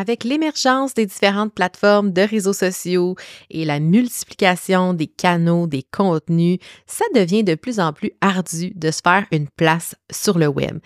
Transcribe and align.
avec 0.00 0.24
l'émergence 0.24 0.94
des 0.94 1.04
différentes 1.04 1.52
plateformes 1.52 2.10
de 2.10 2.22
réseaux 2.22 2.54
sociaux 2.54 3.16
et 3.50 3.66
la 3.66 3.80
multiplication 3.80 4.94
des 4.94 5.06
canaux, 5.06 5.66
des 5.66 5.82
contenus, 5.82 6.58
ça 6.86 7.04
devient 7.14 7.44
de 7.44 7.54
plus 7.54 7.78
en 7.80 7.92
plus 7.92 8.12
ardu 8.22 8.72
de 8.74 8.90
se 8.90 9.00
faire 9.04 9.26
une 9.30 9.46
place 9.56 9.94
sur 10.10 10.38
le 10.38 10.46
web. 10.46 10.78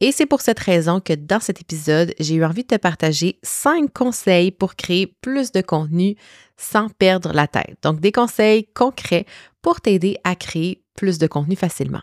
Et 0.00 0.12
c'est 0.12 0.26
pour 0.26 0.42
cette 0.42 0.60
raison 0.60 1.00
que 1.00 1.14
dans 1.14 1.40
cet 1.40 1.62
épisode, 1.62 2.14
j'ai 2.20 2.34
eu 2.34 2.44
envie 2.44 2.62
de 2.62 2.68
te 2.68 2.76
partager 2.76 3.38
cinq 3.42 3.90
conseils 3.94 4.50
pour 4.50 4.76
créer 4.76 5.06
plus 5.22 5.50
de 5.50 5.62
contenu 5.62 6.16
sans 6.58 6.90
perdre 6.90 7.32
la 7.32 7.46
tête. 7.46 7.78
Donc 7.82 8.00
des 8.00 8.12
conseils 8.12 8.66
concrets 8.74 9.24
pour 9.62 9.80
t'aider 9.80 10.18
à 10.24 10.36
créer 10.36 10.84
plus 10.94 11.16
de 11.16 11.26
contenu 11.26 11.56
facilement. 11.56 12.02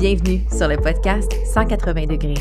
Bienvenue 0.00 0.40
sur 0.50 0.66
le 0.66 0.78
podcast 0.78 1.30
180 1.44 2.06
degrés. 2.06 2.32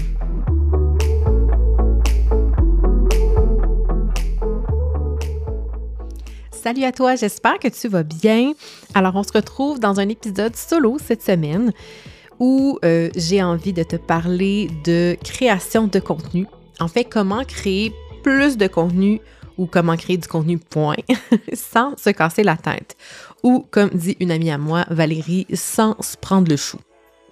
Salut 6.53 6.85
à 6.85 6.93
toi, 6.93 7.15
j'espère 7.15 7.59
que 7.59 7.67
tu 7.67 7.89
vas 7.89 8.03
bien. 8.03 8.53
Alors, 8.93 9.17
on 9.17 9.23
se 9.23 9.33
retrouve 9.33 9.81
dans 9.81 9.99
un 9.99 10.07
épisode 10.07 10.55
solo 10.55 10.99
cette 11.05 11.21
semaine 11.21 11.73
où 12.39 12.79
euh, 12.85 13.09
j'ai 13.17 13.43
envie 13.43 13.73
de 13.73 13.83
te 13.83 13.97
parler 13.97 14.69
de 14.85 15.17
création 15.21 15.87
de 15.87 15.99
contenu. 15.99 16.47
En 16.79 16.87
fait, 16.87 17.03
comment 17.03 17.43
créer 17.43 17.91
plus 18.23 18.55
de 18.55 18.67
contenu 18.67 19.19
ou 19.57 19.65
comment 19.65 19.97
créer 19.97 20.15
du 20.15 20.29
contenu 20.29 20.59
point 20.59 20.95
sans 21.53 21.97
se 21.97 22.11
casser 22.11 22.43
la 22.43 22.55
tête. 22.55 22.95
Ou, 23.43 23.65
comme 23.69 23.89
dit 23.89 24.15
une 24.21 24.31
amie 24.31 24.49
à 24.49 24.57
moi, 24.57 24.85
Valérie, 24.89 25.45
sans 25.53 26.01
se 26.01 26.15
prendre 26.15 26.49
le 26.49 26.55
chou. 26.55 26.77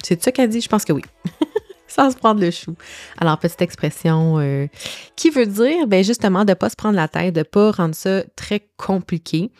C'est 0.04 0.22
ça 0.22 0.32
qu'elle 0.32 0.50
dit? 0.50 0.62
Je 0.62 0.70
pense 0.70 0.86
que 0.86 0.94
oui. 0.94 1.04
Sans 1.88 2.12
se 2.12 2.18
prendre 2.18 2.42
le 2.42 2.52
chou. 2.52 2.76
Alors, 3.18 3.40
petite 3.40 3.62
expression 3.62 4.40
euh, 4.40 4.68
qui 5.16 5.30
veut 5.30 5.46
dire, 5.46 5.88
ben 5.88 6.04
justement, 6.04 6.44
de 6.44 6.52
ne 6.52 6.56
pas 6.56 6.70
se 6.70 6.76
prendre 6.76 6.96
la 6.96 7.08
tête, 7.08 7.34
de 7.34 7.40
ne 7.40 7.44
pas 7.44 7.72
rendre 7.72 7.96
ça 7.96 8.24
très 8.36 8.68
compliqué. 8.78 9.52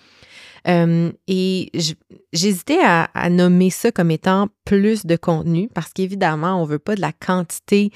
Euh, 0.68 1.12
et 1.28 1.72
j'hésitais 2.34 2.80
à, 2.84 3.30
nommer 3.30 3.70
ça 3.70 3.92
comme 3.94 4.12
étant 4.12 4.50
plus 4.66 5.06
de 5.06 5.16
contenu 5.16 5.70
parce 5.74 5.94
qu'évidemment, 5.94 6.62
on 6.62 6.66
ne 6.66 6.72
veut 6.72 6.80
pas 6.80 6.96
de 6.96 7.00
la 7.00 7.14
quantité 7.14 7.92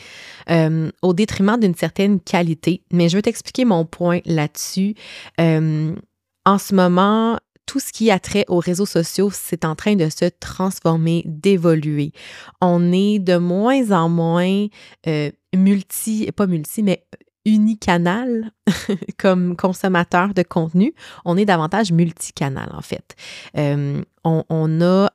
euh, 0.49 0.89
au 1.01 1.13
détriment 1.13 1.59
d'une 1.59 1.75
certaine 1.75 2.21
qualité. 2.21 2.83
Mais 2.93 3.09
je 3.09 3.17
vais 3.17 3.21
t'expliquer 3.21 3.65
mon 3.65 3.83
point 3.83 4.21
là-dessus. 4.25 4.95
en 5.37 6.57
ce 6.57 6.73
moment, 6.73 7.37
tout 7.71 7.79
ce 7.79 7.93
qui 7.93 8.11
a 8.11 8.19
trait 8.19 8.43
aux 8.49 8.59
réseaux 8.59 8.85
sociaux, 8.85 9.29
c'est 9.31 9.63
en 9.63 9.75
train 9.75 9.95
de 9.95 10.09
se 10.09 10.25
transformer, 10.25 11.23
d'évoluer. 11.25 12.11
On 12.59 12.91
est 12.91 13.17
de 13.17 13.37
moins 13.37 13.91
en 13.91 14.09
moins 14.09 14.67
euh, 15.07 15.31
multi, 15.55 16.29
pas 16.35 16.47
multi, 16.47 16.83
mais 16.83 17.05
unicanal 17.45 18.51
comme 19.17 19.55
consommateur 19.55 20.33
de 20.33 20.43
contenu. 20.43 20.93
On 21.23 21.37
est 21.37 21.45
davantage 21.45 21.93
multicanal, 21.93 22.69
en 22.73 22.81
fait. 22.81 23.15
Euh, 23.57 24.01
on, 24.25 24.81
a, 24.81 25.09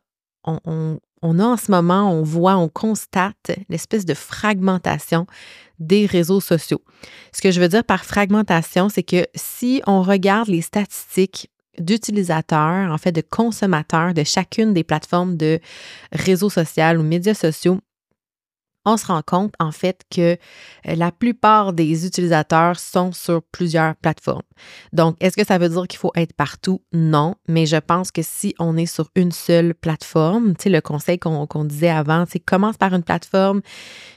on, 0.44 0.98
on 1.20 1.38
a 1.38 1.44
en 1.44 1.56
ce 1.58 1.70
moment, 1.70 2.10
on 2.10 2.22
voit, 2.22 2.56
on 2.56 2.70
constate 2.70 3.50
l'espèce 3.68 4.06
de 4.06 4.14
fragmentation 4.14 5.26
des 5.78 6.06
réseaux 6.06 6.40
sociaux. 6.40 6.80
Ce 7.32 7.42
que 7.42 7.50
je 7.50 7.60
veux 7.60 7.68
dire 7.68 7.84
par 7.84 8.06
fragmentation, 8.06 8.88
c'est 8.88 9.02
que 9.02 9.26
si 9.34 9.82
on 9.86 10.00
regarde 10.00 10.48
les 10.48 10.62
statistiques 10.62 11.50
d'utilisateurs, 11.78 12.92
en 12.92 12.98
fait 12.98 13.12
de 13.12 13.22
consommateurs 13.22 14.14
de 14.14 14.24
chacune 14.24 14.74
des 14.74 14.84
plateformes 14.84 15.36
de 15.36 15.60
réseaux 16.12 16.50
sociaux 16.50 16.98
ou 16.98 17.02
médias 17.02 17.34
sociaux, 17.34 17.80
on 18.86 18.96
se 18.96 19.06
rend 19.06 19.20
compte 19.20 19.52
en 19.58 19.72
fait 19.72 20.02
que 20.10 20.38
euh, 20.88 20.94
la 20.94 21.10
plupart 21.10 21.72
des 21.72 22.06
utilisateurs 22.06 22.78
sont 22.78 23.12
sur 23.12 23.42
plusieurs 23.42 23.96
plateformes. 23.96 24.42
Donc, 24.92 25.16
est-ce 25.20 25.36
que 25.36 25.44
ça 25.44 25.58
veut 25.58 25.68
dire 25.68 25.86
qu'il 25.88 25.98
faut 25.98 26.12
être 26.14 26.32
partout? 26.32 26.80
Non, 26.92 27.34
mais 27.48 27.66
je 27.66 27.76
pense 27.76 28.12
que 28.12 28.22
si 28.22 28.54
on 28.58 28.76
est 28.76 28.86
sur 28.86 29.10
une 29.16 29.32
seule 29.32 29.74
plateforme, 29.74 30.56
tu 30.56 30.64
sais, 30.64 30.70
le 30.70 30.80
conseil 30.80 31.18
qu'on 31.18 31.64
disait 31.64 31.90
avant, 31.90 32.24
c'est 32.30 32.38
commence 32.38 32.76
par 32.76 32.94
une 32.94 33.02
plateforme, 33.02 33.60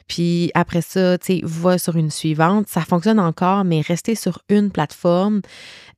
puis 0.08 0.52
après 0.54 0.82
ça, 0.82 1.18
tu 1.18 1.40
sais, 1.40 1.42
va 1.44 1.80
sur 1.80 1.96
une 1.96 2.12
suivante. 2.12 2.68
Ça 2.68 2.82
fonctionne 2.82 3.20
encore, 3.20 3.66
mais 3.66 3.82
rester 3.82 4.14
sur 4.14 4.40
une 4.50 4.72
plateforme, 4.72 5.42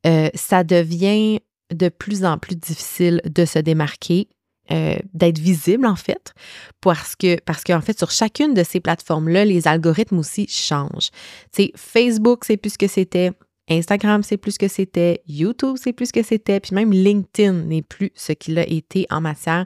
euh, 0.05 0.29
ça 0.33 0.63
devient 0.63 1.41
de 1.71 1.89
plus 1.89 2.25
en 2.25 2.37
plus 2.37 2.55
difficile 2.55 3.21
de 3.25 3.45
se 3.45 3.59
démarquer, 3.59 4.27
euh, 4.71 4.95
d'être 5.13 5.39
visible 5.39 5.85
en 5.85 5.95
fait, 5.95 6.33
parce 6.79 7.15
que 7.15 7.39
parce 7.41 7.63
qu'en 7.63 7.81
fait 7.81 7.97
sur 7.97 8.11
chacune 8.11 8.53
de 8.53 8.63
ces 8.63 8.79
plateformes 8.79 9.27
là, 9.27 9.43
les 9.43 9.67
algorithmes 9.67 10.19
aussi 10.19 10.47
changent. 10.47 11.09
Tu 11.51 11.71
Facebook 11.75 12.45
c'est 12.45 12.57
plus 12.57 12.73
ce 12.73 12.77
que 12.77 12.87
c'était, 12.87 13.31
Instagram, 13.71 14.23
c'est 14.23 14.37
plus 14.37 14.51
ce 14.53 14.59
que 14.59 14.67
c'était. 14.67 15.21
YouTube, 15.27 15.77
c'est 15.81 15.93
plus 15.93 16.07
ce 16.07 16.13
que 16.13 16.23
c'était. 16.23 16.59
Puis 16.59 16.75
même 16.75 16.91
LinkedIn 16.91 17.53
n'est 17.53 17.81
plus 17.81 18.11
ce 18.15 18.33
qu'il 18.33 18.57
a 18.59 18.67
été 18.67 19.07
en 19.09 19.21
matière 19.21 19.65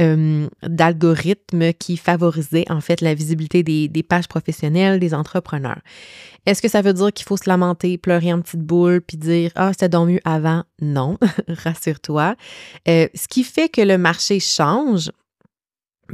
euh, 0.00 0.48
d'algorithmes 0.62 1.72
qui 1.72 1.96
favorisait 1.96 2.70
en 2.70 2.80
fait 2.80 3.00
la 3.00 3.14
visibilité 3.14 3.62
des, 3.62 4.02
pages 4.02 4.28
professionnelles 4.28 5.00
des 5.00 5.14
entrepreneurs. 5.14 5.80
Est-ce 6.46 6.62
que 6.62 6.68
ça 6.68 6.82
veut 6.82 6.92
dire 6.92 7.12
qu'il 7.12 7.26
faut 7.26 7.36
se 7.36 7.48
lamenter, 7.48 7.98
pleurer 7.98 8.32
en 8.32 8.40
petite 8.40 8.60
boule, 8.60 9.00
puis 9.00 9.16
dire 9.16 9.50
Ah, 9.54 9.72
c'était 9.72 9.88
donc 9.88 10.08
mieux 10.08 10.20
avant? 10.24 10.64
Non, 10.80 11.18
rassure-toi. 11.48 12.36
Euh, 12.88 13.08
ce 13.14 13.28
qui 13.28 13.44
fait 13.44 13.68
que 13.68 13.80
le 13.80 13.98
marché 13.98 14.40
change, 14.40 15.10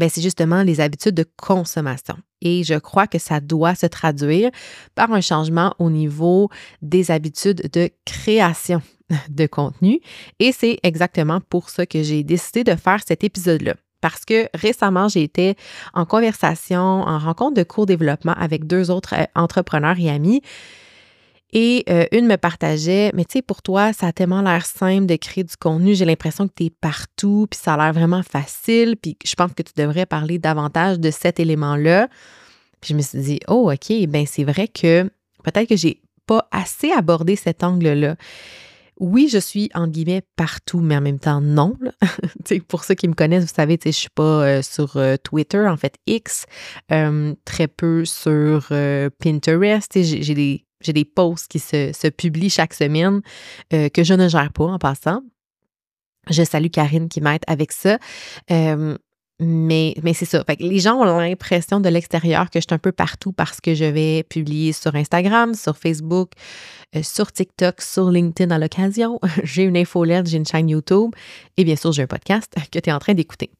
c'est 0.00 0.22
justement 0.22 0.62
les 0.62 0.80
habitudes 0.80 1.14
de 1.14 1.26
consommation. 1.36 2.16
Et 2.40 2.62
je 2.64 2.74
crois 2.74 3.06
que 3.06 3.18
ça 3.18 3.40
doit 3.40 3.74
se 3.74 3.86
traduire 3.86 4.50
par 4.94 5.12
un 5.12 5.20
changement 5.20 5.74
au 5.78 5.90
niveau 5.90 6.50
des 6.82 7.10
habitudes 7.10 7.70
de 7.72 7.90
création 8.04 8.82
de 9.28 9.46
contenu. 9.46 10.00
Et 10.38 10.52
c'est 10.52 10.78
exactement 10.82 11.40
pour 11.40 11.70
ça 11.70 11.86
que 11.86 12.02
j'ai 12.02 12.22
décidé 12.22 12.64
de 12.64 12.74
faire 12.74 13.00
cet 13.06 13.24
épisode-là. 13.24 13.74
Parce 14.00 14.26
que 14.26 14.48
récemment, 14.52 15.08
j'ai 15.08 15.22
été 15.22 15.56
en 15.94 16.04
conversation, 16.04 16.78
en 16.78 17.18
rencontre 17.18 17.54
de 17.54 17.62
cours 17.62 17.86
développement 17.86 18.34
avec 18.34 18.66
deux 18.66 18.90
autres 18.90 19.14
euh, 19.14 19.24
entrepreneurs 19.34 19.98
et 19.98 20.10
amis 20.10 20.42
et 21.54 21.84
euh, 21.88 22.04
une 22.10 22.26
me 22.26 22.36
partageait, 22.36 23.12
mais 23.14 23.24
tu 23.24 23.34
sais, 23.34 23.42
pour 23.42 23.62
toi, 23.62 23.92
ça 23.92 24.08
a 24.08 24.12
tellement 24.12 24.42
l'air 24.42 24.66
simple 24.66 25.06
de 25.06 25.14
créer 25.14 25.44
du 25.44 25.56
contenu. 25.56 25.94
J'ai 25.94 26.04
l'impression 26.04 26.48
que 26.48 26.52
tu 26.54 26.64
es 26.64 26.70
partout, 26.70 27.46
puis 27.48 27.58
ça 27.62 27.74
a 27.74 27.76
l'air 27.76 27.92
vraiment 27.92 28.24
facile, 28.24 28.96
puis 29.00 29.16
je 29.24 29.34
pense 29.36 29.52
que 29.52 29.62
tu 29.62 29.72
devrais 29.76 30.04
parler 30.04 30.38
davantage 30.38 30.98
de 30.98 31.12
cet 31.12 31.38
élément-là. 31.38 32.08
Puis 32.80 32.90
je 32.90 32.94
me 32.96 33.02
suis 33.02 33.20
dit, 33.20 33.40
oh, 33.46 33.72
OK, 33.72 34.06
ben 34.08 34.26
c'est 34.26 34.42
vrai 34.42 34.66
que 34.66 35.04
peut-être 35.44 35.68
que 35.68 35.76
j'ai 35.76 36.00
pas 36.26 36.48
assez 36.50 36.90
abordé 36.90 37.36
cet 37.36 37.62
angle-là. 37.62 38.16
Oui, 38.98 39.28
je 39.30 39.38
suis 39.38 39.70
en 39.74 39.86
guillemets 39.86 40.22
partout, 40.36 40.80
mais 40.80 40.96
en 40.96 41.00
même 41.00 41.18
temps 41.20 41.40
non. 41.40 41.76
pour 42.68 42.82
ceux 42.82 42.94
qui 42.94 43.06
me 43.06 43.14
connaissent, 43.14 43.44
vous 43.44 43.54
savez, 43.54 43.78
je 43.80 43.88
ne 43.88 43.92
suis 43.92 44.08
pas 44.08 44.22
euh, 44.22 44.62
sur 44.62 44.96
euh, 44.96 45.16
Twitter, 45.22 45.66
en 45.68 45.76
fait 45.76 45.98
X, 46.06 46.46
très 47.44 47.68
peu 47.68 48.04
sur 48.04 48.72
Pinterest. 49.20 50.02
J'ai 50.02 50.34
des 50.34 50.64
j'ai 50.84 50.92
des 50.92 51.04
posts 51.04 51.48
qui 51.48 51.58
se, 51.58 52.08
publient 52.10 52.50
chaque 52.50 52.74
semaine 52.74 53.20
euh, 53.72 53.88
que 53.88 54.04
je 54.04 54.14
ne 54.14 54.28
gère 54.28 54.52
pas 54.52 54.64
en 54.64 54.78
passant. 54.78 55.22
Je 56.30 56.42
salue 56.42 56.68
Karine 56.68 57.08
qui 57.08 57.20
m'aide 57.20 57.42
avec 57.46 57.72
ça. 57.72 57.98
Euh, 58.50 58.96
mais, 59.40 59.94
mais 60.02 60.14
c'est 60.14 60.26
ça. 60.26 60.44
Fait 60.44 60.60
les 60.60 60.78
gens 60.78 60.94
ont 60.94 61.18
l'impression 61.18 61.80
de 61.80 61.88
l'extérieur 61.88 62.50
que 62.50 62.60
je 62.60 62.66
suis 62.68 62.74
un 62.74 62.78
peu 62.78 62.92
partout 62.92 63.32
parce 63.32 63.60
que 63.60 63.74
je 63.74 63.84
vais 63.84 64.22
publier 64.22 64.72
sur 64.72 64.94
Instagram, 64.94 65.54
sur 65.54 65.76
Facebook, 65.76 66.30
euh, 66.94 67.02
sur 67.02 67.32
TikTok, 67.32 67.80
sur 67.80 68.10
LinkedIn 68.10 68.54
à 68.54 68.58
l'occasion. 68.58 69.18
j'ai 69.42 69.64
une 69.64 69.76
infolette, 69.76 70.28
j'ai 70.28 70.36
une 70.36 70.46
chaîne 70.46 70.68
YouTube 70.68 71.10
et 71.56 71.64
bien 71.64 71.74
sûr, 71.74 71.90
j'ai 71.90 72.02
un 72.02 72.06
podcast 72.06 72.54
que 72.72 72.78
tu 72.78 72.90
es 72.90 72.92
en 72.92 73.00
train 73.00 73.14
d'écouter. 73.14 73.50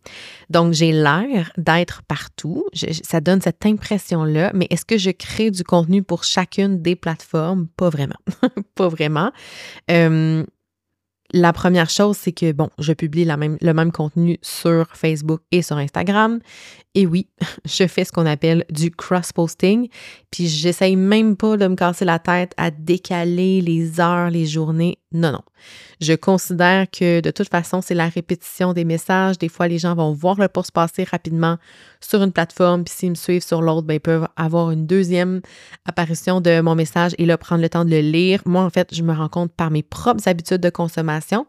Donc, 0.49 0.75
j'ai 0.75 0.93
l'air 0.93 1.51
d'être 1.57 2.03
partout. 2.03 2.65
ça 3.03 3.21
donne 3.21 3.41
cette 3.41 3.67
impression-là. 3.67 4.53
Mais 4.55 4.69
est-ce 4.71 4.85
que 4.85 4.97
je 4.97 5.11
crée 5.11 5.51
du 5.51 5.65
contenu 5.65 6.05
pour 6.05 6.23
chacune 6.23 6.83
des 6.83 6.95
plateformes? 6.95 7.67
Pas 7.77 7.91
vraiment. 7.91 8.19
Pas 8.77 8.89
vraiment. 8.89 9.33
Euh, 9.91 10.45
la 11.35 11.53
première 11.53 11.91
chose, 11.91 12.17
c'est 12.17 12.31
que, 12.31 12.53
bon, 12.53 12.71
je 12.79 12.93
publie 12.93 13.25
le 13.25 13.73
même 13.73 13.93
contenu 13.93 14.39
sur 14.41 14.87
Facebook 14.95 15.41
et 15.51 15.63
sur 15.63 15.77
Instagram. 15.77 16.39
Et 16.95 17.07
oui, 17.07 17.27
je 17.65 17.89
fais 17.89 18.05
ce 18.05 18.13
qu'on 18.13 18.25
appelle 18.25 18.65
du 18.71 18.93
cross-posting. 18.93 19.89
Puis 20.31 20.47
j'essaye 20.47 20.95
même 20.95 21.37
pas 21.37 21.57
de 21.57 21.67
me 21.67 21.75
casser 21.75 22.05
la 22.05 22.21
tête 22.21 22.53
à 22.57 22.71
décaler 22.71 23.61
les 23.61 23.99
heures, 23.99 24.31
les 24.31 24.47
journées. 24.47 24.99
Non, 25.15 25.31
non. 25.31 25.43
Je 26.01 26.13
considère 26.15 26.91
que 26.91 27.21
de 27.21 27.31
toute 27.31 27.49
façon, 27.49 27.81
c'est 27.81 27.95
la 27.95 28.09
répétition 28.09 28.73
des 28.73 28.85
messages. 28.85 29.39
Des 29.39 29.49
fois, 29.49 29.69
les 29.69 29.79
gens 29.79 29.95
vont 29.95 30.13
voir 30.13 30.41
le 30.41 30.49
post 30.49 30.73
passer 30.73 31.05
rapidement 31.05 31.57
sur 32.01 32.21
une 32.21 32.33
plateforme. 32.33 32.83
Puis 32.83 32.95
s'ils 32.95 33.11
me 33.11 33.15
suivent 33.15 33.45
sur 33.45 33.63
l'autre, 33.63 33.87
ben, 33.87 33.95
ils 33.95 34.01
peuvent 34.01 34.27
avoir 34.37 34.73
une 34.73 34.87
deuxième 34.87 35.41
apparition 35.87 36.41
de 36.41 36.61
mon 36.61 36.75
message 36.75 37.13
et 37.19 37.27
là, 37.27 37.39
prendre 37.39 37.63
le 37.63 37.69
temps 37.69 37.85
de 37.85 37.91
le 37.91 38.01
lire. 38.01 38.41
Moi, 38.45 38.63
en 38.63 38.71
fait, 38.71 38.93
je 38.93 39.03
me 39.05 39.15
rends 39.15 39.29
compte 39.29 39.53
par 39.53 39.71
mes 39.71 39.85
propres 39.85 40.27
habitudes 40.27 40.61
de 40.61 40.71
consommation. 40.71 41.47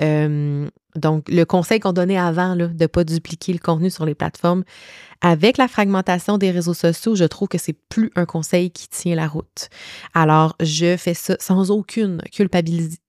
Euh, 0.00 0.68
donc, 0.96 1.28
le 1.28 1.44
conseil 1.44 1.80
qu'on 1.80 1.92
donnait 1.92 2.18
avant 2.18 2.56
de 2.56 2.68
ne 2.68 2.86
pas 2.86 3.04
dupliquer 3.04 3.52
le 3.52 3.58
contenu 3.58 3.90
sur 3.90 4.04
les 4.04 4.14
plateformes, 4.14 4.64
avec 5.20 5.58
la 5.58 5.68
fragmentation 5.68 6.38
des 6.38 6.50
réseaux 6.50 6.74
sociaux, 6.74 7.14
je 7.14 7.24
trouve 7.24 7.48
que 7.48 7.58
c'est 7.58 7.76
plus 7.88 8.10
un 8.16 8.24
conseil 8.24 8.70
qui 8.70 8.88
tient 8.88 9.14
la 9.14 9.28
route. 9.28 9.68
Alors, 10.14 10.56
je 10.60 10.96
fais 10.96 11.14
ça 11.14 11.36
sans 11.38 11.70
aucune 11.70 12.22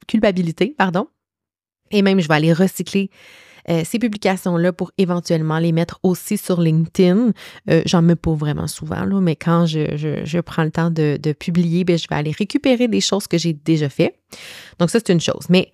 culpabilité, 0.07 0.75
pardon. 0.77 1.07
Et 1.91 2.01
même, 2.01 2.19
je 2.19 2.27
vais 2.27 2.35
aller 2.35 2.53
recycler 2.53 3.09
euh, 3.69 3.83
ces 3.85 3.99
publications-là 3.99 4.73
pour 4.73 4.91
éventuellement 4.97 5.59
les 5.59 5.71
mettre 5.71 5.99
aussi 6.03 6.37
sur 6.37 6.61
LinkedIn. 6.61 7.31
Euh, 7.69 7.81
j'en 7.85 8.01
mets 8.01 8.15
pas 8.15 8.33
vraiment 8.33 8.67
souvent, 8.67 9.05
là, 9.05 9.21
mais 9.21 9.35
quand 9.35 9.65
je, 9.65 10.41
prends 10.41 10.63
le 10.63 10.71
temps 10.71 10.89
de, 10.89 11.33
publier, 11.33 11.83
bien, 11.83 11.97
je 11.97 12.07
vais 12.09 12.15
aller 12.15 12.31
récupérer 12.31 12.87
des 12.87 13.01
choses 13.01 13.27
que 13.27 13.37
j'ai 13.37 13.53
déjà 13.53 13.89
fait. 13.89 14.15
Donc, 14.79 14.89
ça, 14.89 14.99
c'est 14.99 15.13
une 15.13 15.21
chose. 15.21 15.45
Mais 15.49 15.71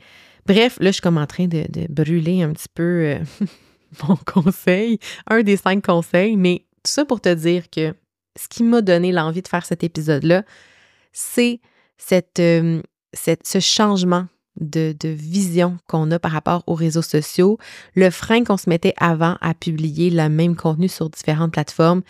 Bref, 0.47 0.77
là, 0.79 0.88
je 0.88 0.94
suis 0.94 1.01
comme 1.01 1.17
en 1.17 1.27
train 1.27 1.47
de, 1.47 1.65
brûler 1.89 2.41
un 2.41 2.53
petit 2.53 2.69
peu 2.73 2.83
euh, 2.83 3.19
mon 4.07 4.15
conseil, 4.15 4.97
un 5.29 5.44
des 5.44 5.57
cinq 5.57 5.85
conseils, 5.85 6.38
mais 6.38 6.65
tout 6.83 6.91
ça 6.91 7.03
pour 7.03 7.19
te 7.19 7.33
dire 7.33 7.69
que 7.69 7.94
ce 8.39 8.47
qui 8.47 8.63
m'a 8.63 8.81
donné 8.81 9.11
l'envie 9.11 9.41
de 9.41 9.47
faire 9.47 9.65
cet 9.65 9.83
épisode-là, 9.83 10.44
c'est 11.11 11.59
euh, 12.11 12.81
ce 13.17 13.59
changement 13.59 14.27
de, 14.59 14.95
vision 15.03 15.77
qu'on 15.88 16.09
a 16.11 16.19
par 16.19 16.31
rapport 16.31 16.63
aux 16.65 16.75
réseaux 16.75 17.01
sociaux, 17.01 17.57
le 17.95 18.09
frein 18.09 18.44
qu'on 18.44 18.57
se 18.57 18.69
mettait 18.69 18.94
avant 18.97 19.38
à 19.41 19.53
publier 19.53 20.09
le 20.09 20.29
même 20.29 20.55
contenu 20.55 20.88
sur 20.88 21.09
différentes 21.09 21.51
plateformes. 21.51 22.03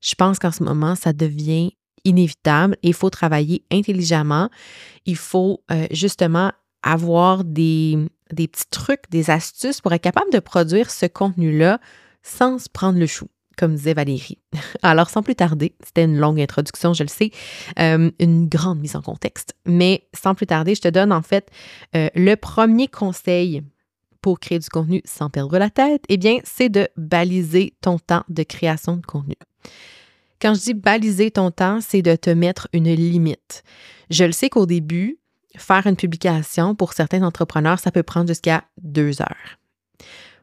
Je 0.00 0.14
pense 0.14 0.38
qu'en 0.38 0.50
ce 0.50 0.62
moment, 0.62 0.94
ça 0.94 1.12
devient 1.12 1.72
inévitable 2.04 2.76
il 2.82 2.94
faut 2.94 3.10
travailler 3.10 3.64
intelligemment. 3.70 4.48
Il 5.04 5.16
faut 5.16 5.62
euh, 5.70 5.86
justement 5.90 6.52
avoir 6.86 7.44
des, 7.44 7.98
des 8.32 8.48
petits 8.48 8.70
trucs, 8.70 9.10
des 9.10 9.30
astuces 9.30 9.80
pour 9.80 9.92
être 9.92 10.02
capable 10.02 10.32
de 10.32 10.38
produire 10.38 10.90
ce 10.90 11.06
contenu-là 11.06 11.80
sans 12.22 12.58
se 12.58 12.68
prendre 12.68 12.98
le 12.98 13.06
chou 13.06 13.26
comme 13.56 13.74
disait 13.74 13.94
Valérie. 13.94 14.38
Alors, 14.82 15.08
sans 15.08 15.22
plus 15.22 15.34
tarder, 15.34 15.74
c'était 15.82 16.04
une 16.04 16.18
longue 16.18 16.40
introduction, 16.40 16.92
je 16.92 17.02
le 17.02 17.08
sais, 17.08 17.30
euh, 17.78 18.10
une 18.18 18.48
grande 18.48 18.80
mise 18.80 18.96
en 18.96 19.02
contexte, 19.02 19.54
mais 19.64 20.06
sans 20.14 20.34
plus 20.34 20.46
tarder, 20.46 20.74
je 20.74 20.82
te 20.82 20.88
donne 20.88 21.12
en 21.12 21.22
fait 21.22 21.50
euh, 21.96 22.08
le 22.14 22.34
premier 22.34 22.86
conseil 22.86 23.62
pour 24.20 24.40
créer 24.40 24.58
du 24.58 24.68
contenu 24.68 25.02
sans 25.04 25.30
perdre 25.30 25.56
la 25.56 25.70
tête, 25.70 26.02
eh 26.08 26.16
bien, 26.16 26.38
c'est 26.44 26.68
de 26.68 26.88
baliser 26.96 27.74
ton 27.80 27.98
temps 27.98 28.24
de 28.28 28.42
création 28.42 28.96
de 28.96 29.06
contenu. 29.06 29.36
Quand 30.40 30.54
je 30.54 30.60
dis 30.60 30.74
baliser 30.74 31.30
ton 31.30 31.50
temps, 31.50 31.80
c'est 31.80 32.02
de 32.02 32.16
te 32.16 32.30
mettre 32.30 32.68
une 32.72 32.92
limite. 32.92 33.62
Je 34.10 34.24
le 34.24 34.32
sais 34.32 34.50
qu'au 34.50 34.66
début, 34.66 35.18
faire 35.56 35.86
une 35.86 35.96
publication, 35.96 36.74
pour 36.74 36.92
certains 36.92 37.22
entrepreneurs, 37.22 37.78
ça 37.78 37.90
peut 37.90 38.02
prendre 38.02 38.28
jusqu'à 38.28 38.64
deux 38.82 39.20
heures. 39.20 39.58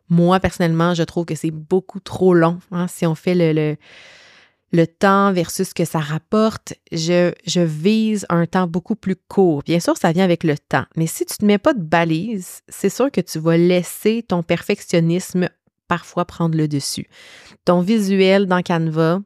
Moi, 0.10 0.40
personnellement, 0.40 0.94
je 0.94 1.04
trouve 1.04 1.26
que 1.26 1.36
c'est 1.36 1.52
beaucoup 1.52 2.00
trop 2.00 2.34
long. 2.34 2.60
Hein. 2.72 2.88
si 2.88 3.06
on 3.06 3.16
fait 3.16 3.36
le, 3.36 4.86
temps 5.00 5.32
versus 5.32 5.70
ce 5.70 5.74
que 5.74 5.86
ça 5.86 6.00
rapporte, 6.00 6.74
je, 6.92 7.32
je, 7.46 7.62
vise 7.62 8.26
un 8.30 8.46
temps 8.46 8.68
beaucoup 8.68 8.96
plus 8.96 9.16
court. 9.16 9.64
Bien 9.64 9.80
sûr, 9.80 9.98
ça 9.98 10.12
vient 10.12 10.24
avec 10.24 10.44
le 10.44 10.58
temps, 10.58 10.86
mais 10.96 11.08
si 11.08 11.26
tu 11.26 11.36
ne 11.42 11.48
mets 11.48 11.58
pas 11.58 11.74
de 11.74 11.82
balise, 11.82 12.62
c'est 12.68 12.90
sûr 12.90 13.12
que 13.12 13.22
tu 13.22 13.40
vas 13.40 13.58
laisser 13.58 14.24
ton 14.28 14.44
perfectionnisme 14.44 15.48
parfois 15.88 16.26
prendre 16.26 16.58
le 16.58 16.68
dessus. 16.68 17.08
Ton 17.66 17.82
visuel 17.82 18.48
dans 18.48 18.62
Canva, 18.62 19.22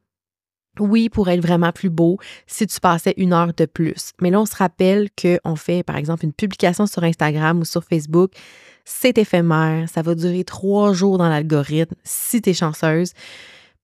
oui, 0.80 1.10
pour 1.10 1.30
être 1.30 1.42
vraiment 1.42 1.72
plus 1.72 1.90
beau 1.90 2.18
si 2.46 2.68
tu 2.68 2.80
passais 2.80 3.14
une 3.18 3.34
heure 3.34 3.54
de 3.56 3.66
plus. 3.66 4.12
Mais 4.22 4.30
là, 4.30 4.42
on 4.42 4.46
se 4.46 4.56
rappelle 4.56 5.10
qu'on 5.20 5.56
fait, 5.56 5.84
par 5.84 5.98
exemple, 5.98 6.26
une 6.26 6.34
publication 6.34 6.88
sur 6.88 7.04
Instagram 7.04 7.60
ou 7.60 7.66
sur 7.66 7.84
Facebook. 7.84 8.32
C'est 8.86 9.18
éphémère, 9.18 9.90
ça 9.90 10.02
va 10.02 10.16
durer 10.16 10.44
trois 10.44 10.94
jours 10.94 11.18
dans 11.18 11.28
l'algorithme 11.28 11.96
si 12.04 12.42
tu 12.42 12.52
es 12.52 12.54
chanceuse 12.54 13.12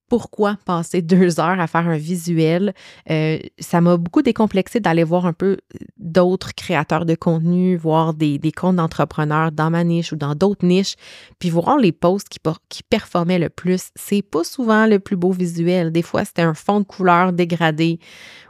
pourquoi 0.10 0.58
passer 0.66 1.02
deux 1.02 1.40
heures 1.40 1.60
à 1.60 1.68
faire 1.68 1.88
un 1.88 1.98
visuel. 1.98 2.74
Euh, 3.10 3.40
ça 3.60 3.82
m'a 3.82 3.98
beaucoup 3.98 4.22
décomplexé 4.22 4.80
d'aller 4.80 5.04
voir 5.04 5.26
un 5.26 5.34
peu 5.34 5.58
d'autres 5.98 6.54
créateurs 6.54 7.06
de 7.06 7.16
contenu, 7.16 7.76
voir 7.76 8.14
des, 8.14 8.40
comptes 8.56 8.76
d'entrepreneurs 8.76 9.52
dans 9.52 9.70
ma 9.70 9.84
niche 9.84 10.12
ou 10.12 10.16
dans 10.16 10.36
d'autres 10.36 10.66
niches, 10.66 10.96
puis 11.40 11.50
voir 11.50 11.78
les 11.78 11.92
posts 11.92 12.30
qui, 12.30 12.84
performaient 12.90 13.40
le 13.40 13.50
plus. 13.50 13.90
C'est 13.96 14.22
pas 14.22 14.44
souvent 14.44 14.86
le 14.86 15.00
plus 15.00 15.16
beau 15.16 15.32
visuel. 15.32 15.92
Des 15.92 16.02
fois, 16.02 16.26
c'était 16.26 16.42
un 16.42 16.54
fond 16.54 16.82
de 16.82 16.86
couleur 16.86 17.34
dégradé 17.34 18.00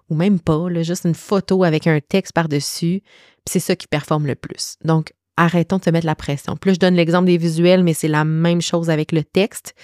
ou 0.09 0.15
même 0.15 0.39
pas, 0.39 0.67
juste 0.81 1.05
une 1.05 1.15
photo 1.15 1.63
avec 1.63 1.87
un 1.87 1.99
texte 1.99 2.33
par-dessus. 2.33 3.01
C'est 3.47 3.59
ça 3.59 3.75
qui 3.75 3.87
performe 3.87 4.27
le 4.27 4.35
plus. 4.35 4.77
Donc, 4.83 5.13
arrêtons 5.37 5.77
de 5.77 5.83
se 5.83 5.89
mettre 5.89 6.05
la 6.05 6.15
pression. 6.15 6.55
Plus 6.55 6.75
je 6.75 6.79
donne 6.79 6.95
l'exemple 6.95 7.25
des 7.25 7.37
visuels, 7.37 7.83
mais 7.83 7.93
c'est 7.93 8.07
la 8.07 8.25
même 8.25 8.61
chose 8.61 8.89
avec 8.89 9.11
le 9.11 9.23
texte 9.23 9.75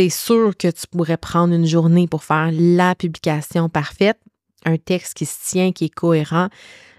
c'est 0.00 0.08
sûr 0.08 0.56
que 0.56 0.68
tu 0.68 0.86
pourrais 0.90 1.18
prendre 1.18 1.52
une 1.52 1.66
journée 1.66 2.08
pour 2.08 2.24
faire 2.24 2.48
la 2.52 2.94
publication 2.94 3.68
parfaite, 3.68 4.18
un 4.64 4.78
texte 4.78 5.12
qui 5.12 5.26
se 5.26 5.50
tient, 5.50 5.72
qui 5.72 5.84
est 5.84 5.94
cohérent. 5.94 6.48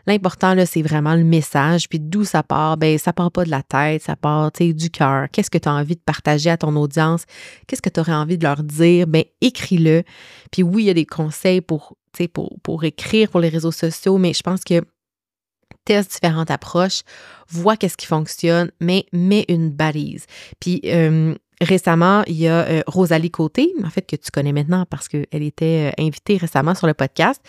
L'important, 0.05 0.53
là, 0.53 0.67
c'est 0.67 0.83
vraiment 0.83 1.15
le 1.15 1.23
message. 1.23 1.89
Puis 1.89 1.99
d'où 1.99 2.25
ça 2.25 2.43
part? 2.43 2.77
Ben, 2.77 2.99
ça 2.99 3.11
part 3.11 3.31
pas 3.31 3.43
de 3.43 3.49
la 3.49 3.63
tête, 3.63 4.03
ça 4.03 4.15
part 4.15 4.51
du 4.51 4.91
cœur. 4.91 5.29
Qu'est-ce 5.31 5.49
que 5.49 5.57
tu 5.57 5.67
as 5.67 5.73
envie 5.73 5.95
de 5.95 6.01
partager 6.01 6.51
à 6.51 6.57
ton 6.57 6.75
audience? 6.75 7.23
Qu'est-ce 7.65 7.81
que 7.81 7.89
tu 7.89 7.99
aurais 7.99 8.13
envie 8.13 8.37
de 8.37 8.43
leur 8.43 8.61
dire? 8.61 9.07
Ben, 9.07 9.23
écris-le. 9.41 10.03
Puis 10.51 10.61
oui, 10.61 10.83
il 10.83 10.85
y 10.85 10.91
a 10.91 10.93
des 10.93 11.07
conseils 11.07 11.61
pour, 11.61 11.97
pour, 12.33 12.53
pour 12.61 12.83
écrire 12.83 13.29
pour 13.29 13.39
les 13.39 13.49
réseaux 13.49 13.71
sociaux, 13.71 14.19
mais 14.19 14.33
je 14.33 14.43
pense 14.43 14.63
que 14.63 14.83
teste 15.85 16.11
différentes 16.11 16.51
approches, 16.51 17.01
vois 17.49 17.77
qu'est-ce 17.77 17.97
qui 17.97 18.05
fonctionne, 18.05 18.71
mais 18.79 19.07
mets 19.11 19.45
une 19.49 19.71
balise. 19.71 20.27
Puis 20.59 20.81
euh, 20.85 21.33
Récemment, 21.61 22.23
il 22.25 22.37
y 22.37 22.47
a 22.47 22.67
euh, 22.67 22.81
Rosalie 22.87 23.29
Côté, 23.29 23.71
en 23.83 23.89
fait, 23.91 24.01
que 24.01 24.15
tu 24.15 24.31
connais 24.31 24.51
maintenant 24.51 24.85
parce 24.89 25.07
qu'elle 25.07 25.27
était 25.31 25.91
euh, 25.91 26.03
invitée 26.03 26.37
récemment 26.37 26.73
sur 26.73 26.87
le 26.87 26.95
podcast, 26.95 27.39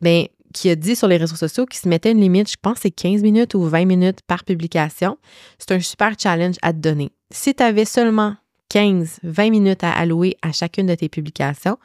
mais 0.00 0.32
qui 0.54 0.70
a 0.70 0.76
dit 0.76 0.96
sur 0.96 1.08
les 1.08 1.18
réseaux 1.18 1.36
sociaux 1.36 1.66
qu'il 1.66 1.78
se 1.78 1.88
mettait 1.88 2.10
une 2.10 2.20
limite, 2.20 2.50
je 2.50 2.56
pense 2.60 2.78
c'est 2.80 2.90
15 2.90 3.22
minutes 3.22 3.54
ou 3.54 3.62
20 3.62 3.84
minutes 3.84 4.20
par 4.26 4.44
publication. 4.44 5.18
C'est 5.58 5.72
un 5.72 5.80
super 5.80 6.14
challenge 6.18 6.56
à 6.62 6.72
te 6.72 6.78
donner. 6.78 7.12
Si 7.30 7.54
tu 7.54 7.62
avais 7.62 7.84
seulement 7.84 8.34
15, 8.70 9.20
20 9.22 9.50
minutes 9.50 9.84
à 9.84 9.92
allouer 9.92 10.36
à 10.42 10.52
chacune 10.52 10.86
de 10.86 10.94
tes 10.94 11.08
publications, 11.08 11.76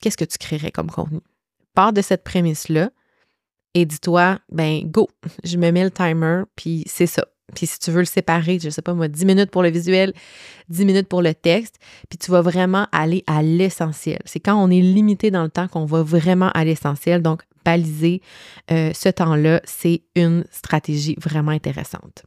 qu'est-ce 0.00 0.16
que 0.16 0.24
tu 0.24 0.38
créerais 0.38 0.72
comme 0.72 0.90
contenu? 0.90 1.20
Pars 1.74 1.92
de 1.92 2.02
cette 2.02 2.24
prémisse-là 2.24 2.90
et 3.74 3.84
dis-toi, 3.84 4.40
ben 4.50 4.82
go, 4.90 5.08
je 5.44 5.56
me 5.56 5.70
mets 5.70 5.84
le 5.84 5.90
timer, 5.90 6.42
puis 6.56 6.82
c'est 6.86 7.06
ça. 7.06 7.26
Puis 7.54 7.66
si 7.66 7.78
tu 7.78 7.90
veux 7.90 8.00
le 8.00 8.06
séparer, 8.06 8.58
je 8.58 8.70
sais 8.70 8.82
pas 8.82 8.94
moi, 8.94 9.08
10 9.08 9.24
minutes 9.24 9.50
pour 9.50 9.62
le 9.62 9.70
visuel, 9.70 10.12
10 10.68 10.84
minutes 10.84 11.08
pour 11.08 11.22
le 11.22 11.32
texte, 11.32 11.78
puis 12.08 12.18
tu 12.18 12.30
vas 12.30 12.42
vraiment 12.42 12.88
aller 12.90 13.22
à 13.26 13.42
l'essentiel. 13.42 14.18
C'est 14.24 14.40
quand 14.40 14.56
on 14.56 14.70
est 14.70 14.80
limité 14.80 15.30
dans 15.30 15.44
le 15.44 15.50
temps 15.50 15.68
qu'on 15.68 15.84
va 15.84 16.02
vraiment 16.02 16.50
à 16.54 16.64
l'essentiel. 16.64 17.22
Donc, 17.22 17.42
baliser 17.64 18.20
euh, 18.70 18.92
ce 18.94 19.08
temps-là, 19.08 19.60
c'est 19.64 20.02
une 20.14 20.44
stratégie 20.50 21.16
vraiment 21.18 21.50
intéressante. 21.50 22.24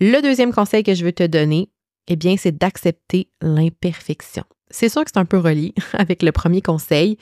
Le 0.00 0.20
deuxième 0.20 0.52
conseil 0.52 0.82
que 0.82 0.94
je 0.94 1.04
veux 1.04 1.12
te 1.12 1.26
donner, 1.26 1.70
eh 2.08 2.16
bien, 2.16 2.36
c'est 2.36 2.56
d'accepter 2.56 3.28
l'imperfection. 3.40 4.44
C'est 4.70 4.88
sûr 4.88 5.04
que 5.04 5.10
c'est 5.12 5.20
un 5.20 5.24
peu 5.24 5.38
relié 5.38 5.74
avec 5.92 6.22
le 6.22 6.32
premier 6.32 6.62
conseil, 6.62 7.16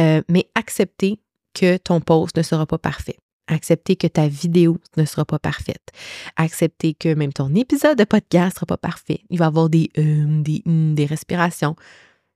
euh, 0.00 0.22
mais 0.28 0.48
accepter 0.54 1.20
que 1.54 1.76
ton 1.76 2.00
post 2.00 2.36
ne 2.36 2.42
sera 2.42 2.66
pas 2.66 2.78
parfait. 2.78 3.16
Accepter 3.48 3.96
que 3.96 4.06
ta 4.06 4.26
vidéo 4.26 4.78
ne 4.96 5.04
sera 5.04 5.24
pas 5.24 5.38
parfaite. 5.38 5.92
Accepter 6.36 6.94
que 6.94 7.14
même 7.14 7.32
ton 7.32 7.54
épisode 7.54 7.96
de 7.96 8.04
podcast 8.04 8.54
ne 8.54 8.54
sera 8.56 8.66
pas 8.66 8.76
parfait. 8.76 9.20
Il 9.30 9.38
va 9.38 9.44
y 9.44 9.48
avoir 9.48 9.68
des 9.68 9.90
hum, 9.96 10.42
des 10.42 10.62
hum, 10.66 10.94
des 10.94 11.06
respirations. 11.06 11.76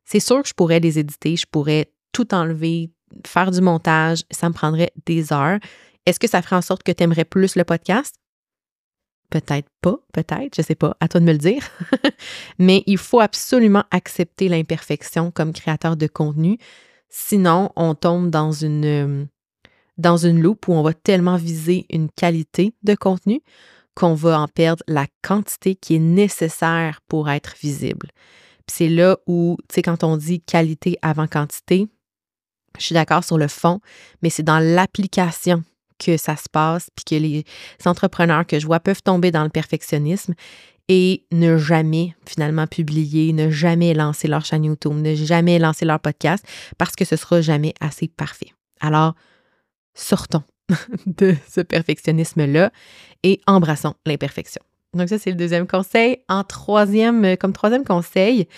C'est 0.05 0.21
sûr 0.21 0.43
que 0.43 0.49
je 0.49 0.55
pourrais 0.55 0.81
les 0.81 0.99
éditer, 0.99 1.37
je 1.37 1.47
pourrais 1.47 1.93
tout 2.13 2.35
enlever, 2.35 2.91
faire 3.27 3.51
du 3.51 3.61
montage, 3.61 4.25
ça 4.31 4.49
me 4.49 4.55
prendrait 4.55 4.93
des 5.07 5.33
heures. 5.33 5.59
Est-ce 6.07 6.19
que 6.19 6.29
ça 6.29 6.43
ferait 6.43 6.57
en 6.57 6.63
sorte 6.63 6.83
que 6.83 6.93
tu 6.93 7.03
aimerais 7.03 7.25
plus 7.25 7.57
le 7.57 7.65
podcast? 7.65 8.17
Peut-être 9.31 9.69
pas, 9.81 9.97
peut-être, 10.13 10.57
je 10.57 10.63
sais 10.63 10.75
pas, 10.75 10.97
à 10.99 11.07
toi 11.07 11.21
de 11.21 11.27
me 11.27 11.33
le 11.33 11.39
dire. 11.39 11.63
Mais 12.59 12.83
il 12.87 12.99
faut 12.99 13.21
absolument 13.21 13.85
accepter 13.93 14.49
l'imperfection 14.49 15.31
comme 15.31 15.53
créateur 15.53 15.97
de 15.97 16.09
contenu. 16.09 16.59
Sinon, 17.09 17.71
on 17.77 17.95
tombe 17.95 18.31
dans 18.31 18.51
une 18.51 18.85
hum, 18.85 19.29
dans 20.01 20.17
une 20.17 20.41
loupe 20.41 20.69
où 20.69 20.73
on 20.73 20.83
va 20.83 20.95
tellement 20.95 21.37
viser 21.37 21.87
une 21.91 22.11
qualité 22.11 22.75
de 22.83 22.95
contenu 22.95 23.41
qu'on 23.95 24.15
va 24.15 24.41
en 24.41 24.49
perdre 24.49 24.83
la 24.89 25.07
quantité 25.23 25.75
qui 25.75 25.97
est 25.97 26.01
nécessaire 26.01 27.01
pour 27.09 27.29
être 27.29 27.55
visible. 27.61 28.09
c'est 28.67 28.89
là 28.89 29.19
où, 29.27 29.57
tu 29.69 29.75
sais, 29.75 29.83
quand 29.83 30.05
on 30.05 30.17
dit 30.17 30.41
qualité 30.41 30.97
avant 31.03 31.27
quantité, 31.27 31.89
je 32.79 32.85
suis 32.85 32.95
d'accord 32.95 33.25
sur 33.25 33.37
le 33.37 33.49
fond, 33.49 33.81
mais 34.23 34.31
c'est 34.31 34.45
dans 34.45 34.61
l'application 34.61 35.65
que 35.99 36.17
ça 36.17 36.37
se 36.37 36.49
passe, 36.51 36.89
puis 36.95 37.05
que 37.05 37.23
les 37.23 37.45
entrepreneurs 37.85 38.47
que 38.47 38.59
je 38.59 38.67
vois 38.67 38.81
peuvent 38.81 39.03
tomber 39.03 39.33
dans 39.33 39.43
le 39.43 39.51
perfectionnisme 39.51 40.35
et 40.89 41.27
ne 41.31 41.59
jamais 41.59 42.15
finalement 42.27 42.67
publier, 42.67 43.33
ne 43.33 43.51
jamais 43.51 43.93
lancer 43.93 44.29
leur 44.29 44.45
chaîne 44.45 44.65
YouTube, 44.65 44.95
ne 44.95 45.15
jamais 45.15 45.59
lancer 45.59 45.85
leur 45.85 46.01
podcast 46.01 46.45
parce 46.79 46.97
que 46.97 47.05
ce 47.05 47.17
sera 47.17 47.41
jamais 47.41 47.75
assez 47.81 48.09
parfait. 48.09 48.53
Alors, 48.81 49.15
sortons 50.01 50.43
de 51.07 51.35
ce 51.49 51.61
perfectionnisme-là 51.61 52.73
et 53.23 53.41
embrassons 53.47 53.95
l'imperfection. 54.07 54.63
Donc 54.95 55.09
ça, 55.09 55.19
c'est 55.19 55.31
le 55.31 55.37
deuxième 55.37 55.67
conseil. 55.67 56.19
En 56.29 56.43
troisième, 56.43 57.25
euh, 57.25 57.37
comme 57.37 57.53
troisième 57.53 57.85
conseil, 57.85 58.49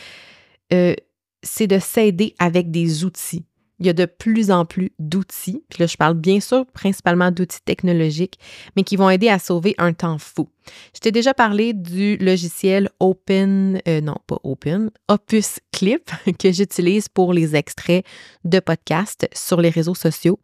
euh, 0.73 0.95
c'est 1.43 1.67
de 1.67 1.79
s'aider 1.79 2.35
avec 2.39 2.71
des 2.71 3.05
outils. 3.05 3.45
Il 3.81 3.87
y 3.87 3.91
a 3.91 3.95
de 3.95 4.07
plus 4.07 4.53
en 4.53 4.65
plus 4.65 4.93
d'outils. 5.01 5.65
Puis 5.69 5.81
là, 5.81 5.87
je 5.87 5.97
parle 5.97 6.15
bien 6.15 6.39
sûr 6.39 6.65
principalement 6.67 7.33
d'outils 7.33 7.63
technologiques, 7.65 8.39
mais 8.77 8.85
qui 8.85 8.95
vont 8.95 9.11
aider 9.11 9.29
à 9.29 9.41
sauver 9.41 9.75
un 9.77 9.93
temps 9.93 10.19
fou. 10.19 10.49
Je 10.95 11.01
t'ai 11.01 11.11
déjà 11.11 11.35
parlé 11.35 11.73
du 11.73 12.17
logiciel 12.19 12.89
Open, 13.01 13.83
euh, 13.89 14.01
non 14.01 14.17
pas 14.27 14.39
Open, 14.45 14.91
Opus 15.09 15.59
Clip 15.73 16.11
que 16.39 16.53
j'utilise 16.53 17.09
pour 17.09 17.33
les 17.33 17.57
extraits 17.57 18.07
de 18.45 18.61
podcasts 18.61 19.29
sur 19.35 19.61
les 19.61 19.71
réseaux 19.71 19.97
sociaux. 19.97 20.39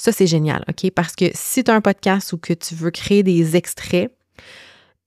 Ça, 0.00 0.12
c'est 0.12 0.26
génial, 0.26 0.64
OK? 0.66 0.90
Parce 0.92 1.14
que 1.14 1.26
si 1.34 1.62
tu 1.62 1.70
as 1.70 1.74
un 1.74 1.82
podcast 1.82 2.32
ou 2.32 2.38
que 2.38 2.54
tu 2.54 2.74
veux 2.74 2.90
créer 2.90 3.22
des 3.22 3.54
extraits, 3.54 4.10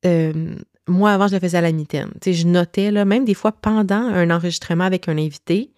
euh, 0.06 0.54
moi, 0.88 1.14
avant, 1.14 1.28
je 1.28 1.34
le 1.34 1.40
faisais 1.40 1.58
à 1.58 1.62
la 1.62 1.72
mitaine. 1.72 2.12
Tu 2.22 2.32
sais, 2.32 2.34
je 2.34 2.46
notais, 2.46 2.92
là, 2.92 3.04
même 3.04 3.26
des 3.26 3.34
fois 3.34 3.52
pendant 3.52 3.96
un 3.96 4.30
enregistrement 4.30 4.84
avec 4.84 5.10
un 5.10 5.18
invité, 5.18 5.72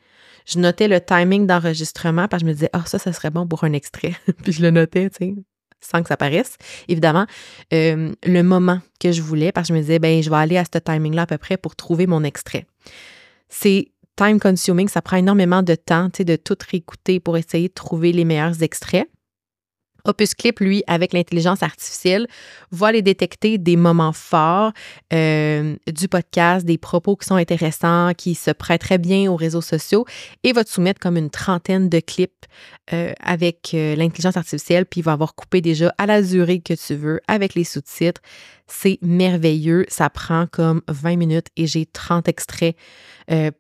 je 0.45 0.59
notais 0.59 0.89
le 0.89 0.99
timing 0.99 1.47
d'enregistrement 1.47 2.27
parce 2.27 2.43
que 2.43 2.47
je 2.47 2.49
me 2.49 2.53
disais, 2.55 2.69
ah, 2.73 2.83
ça, 2.85 2.99
ça 2.99 3.13
serait 3.13 3.29
bon 3.29 3.47
pour 3.47 3.63
un 3.63 3.71
extrait. 3.71 4.15
puis 4.43 4.51
je 4.51 4.61
le 4.61 4.69
notais, 4.69 5.09
tu 5.09 5.15
sais, 5.17 5.35
sans 5.79 6.01
que 6.01 6.09
ça 6.09 6.17
paraisse, 6.17 6.57
évidemment. 6.89 7.25
Euh, 7.71 8.11
le 8.21 8.41
moment 8.41 8.81
que 8.99 9.13
je 9.13 9.21
voulais 9.21 9.53
parce 9.53 9.69
que 9.69 9.73
je 9.73 9.77
me 9.77 9.81
disais, 9.81 9.99
ben, 9.99 10.21
je 10.21 10.29
vais 10.29 10.35
aller 10.35 10.57
à 10.57 10.65
ce 10.65 10.77
timing-là 10.77 11.21
à 11.21 11.25
peu 11.25 11.37
près 11.37 11.55
pour 11.55 11.77
trouver 11.77 12.05
mon 12.05 12.25
extrait. 12.25 12.65
C'est 13.47 13.93
time 14.15 14.39
consuming, 14.39 14.87
ça 14.87 15.01
prend 15.01 15.17
énormément 15.17 15.63
de 15.63 15.75
temps, 15.75 16.09
tu 16.09 16.17
sais, 16.17 16.25
de 16.25 16.35
tout 16.35 16.57
réécouter 16.69 17.19
pour 17.19 17.37
essayer 17.37 17.67
de 17.67 17.73
trouver 17.73 18.11
les 18.11 18.25
meilleurs 18.25 18.63
extraits. 18.63 19.09
Opus 20.05 20.33
Clip, 20.33 20.59
lui, 20.59 20.83
avec 20.87 21.13
l'intelligence 21.13 21.63
artificielle, 21.63 22.27
va 22.71 22.91
les 22.91 23.01
détecter 23.01 23.57
des 23.57 23.75
moments 23.75 24.13
forts 24.13 24.71
euh, 25.13 25.75
du 25.91 26.07
podcast, 26.07 26.65
des 26.65 26.77
propos 26.77 27.15
qui 27.15 27.27
sont 27.27 27.35
intéressants, 27.35 28.13
qui 28.15 28.35
se 28.35 28.51
prêteraient 28.51 28.97
bien 28.97 29.31
aux 29.31 29.35
réseaux 29.35 29.61
sociaux 29.61 30.05
et 30.43 30.53
va 30.53 30.63
te 30.63 30.69
soumettre 30.69 30.99
comme 30.99 31.17
une 31.17 31.29
trentaine 31.29 31.89
de 31.89 31.99
clips 31.99 32.45
euh, 32.93 33.13
avec 33.19 33.71
euh, 33.73 33.95
l'intelligence 33.95 34.37
artificielle, 34.37 34.85
puis 34.85 35.01
il 35.01 35.03
va 35.03 35.13
avoir 35.13 35.35
coupé 35.35 35.61
déjà 35.61 35.93
à 35.97 36.05
la 36.05 36.21
durée 36.21 36.59
que 36.59 36.73
tu 36.73 36.95
veux 36.95 37.19
avec 37.27 37.55
les 37.55 37.63
sous-titres. 37.63 38.21
C'est 38.67 38.99
merveilleux. 39.01 39.85
Ça 39.89 40.09
prend 40.09 40.47
comme 40.47 40.81
20 40.87 41.17
minutes 41.17 41.47
et 41.55 41.67
j'ai 41.67 41.85
30 41.85 42.27
extraits 42.27 42.75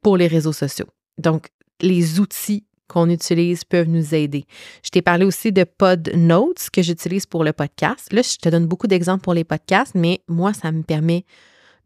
pour 0.01 0.17
les 0.17 0.27
réseaux 0.27 0.53
sociaux. 0.53 0.87
Donc, 1.19 1.47
les 1.81 2.19
outils 2.19 2.65
qu'on 2.87 3.09
utilise 3.09 3.63
peuvent 3.63 3.89
nous 3.89 4.13
aider. 4.13 4.45
Je 4.83 4.89
t'ai 4.89 5.01
parlé 5.01 5.25
aussi 5.25 5.51
de 5.51 5.63
Pod 5.63 6.11
Notes 6.15 6.69
que 6.71 6.81
j'utilise 6.81 7.25
pour 7.25 7.43
le 7.43 7.53
podcast. 7.53 8.11
Là, 8.13 8.21
je 8.21 8.37
te 8.37 8.49
donne 8.49 8.67
beaucoup 8.67 8.87
d'exemples 8.87 9.23
pour 9.23 9.33
les 9.33 9.43
podcasts, 9.43 9.95
mais 9.95 10.21
moi, 10.27 10.53
ça 10.53 10.71
me 10.71 10.83
permet 10.83 11.25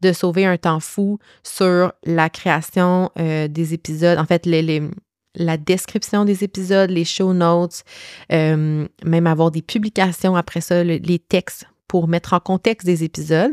de 0.00 0.12
sauver 0.12 0.46
un 0.46 0.56
temps 0.56 0.80
fou 0.80 1.18
sur 1.42 1.92
la 2.04 2.30
création 2.30 3.10
euh, 3.18 3.48
des 3.48 3.74
épisodes, 3.74 4.18
en 4.18 4.24
fait, 4.24 4.46
la 5.34 5.56
description 5.56 6.24
des 6.24 6.42
épisodes, 6.42 6.90
les 6.90 7.04
show 7.04 7.32
notes, 7.34 7.82
euh, 8.32 8.86
même 9.04 9.26
avoir 9.26 9.50
des 9.50 9.62
publications 9.62 10.36
après 10.36 10.60
ça, 10.60 10.82
les 10.82 11.18
textes 11.18 11.66
pour 11.86 12.08
mettre 12.08 12.32
en 12.32 12.40
contexte 12.40 12.86
des 12.86 13.04
épisodes. 13.04 13.52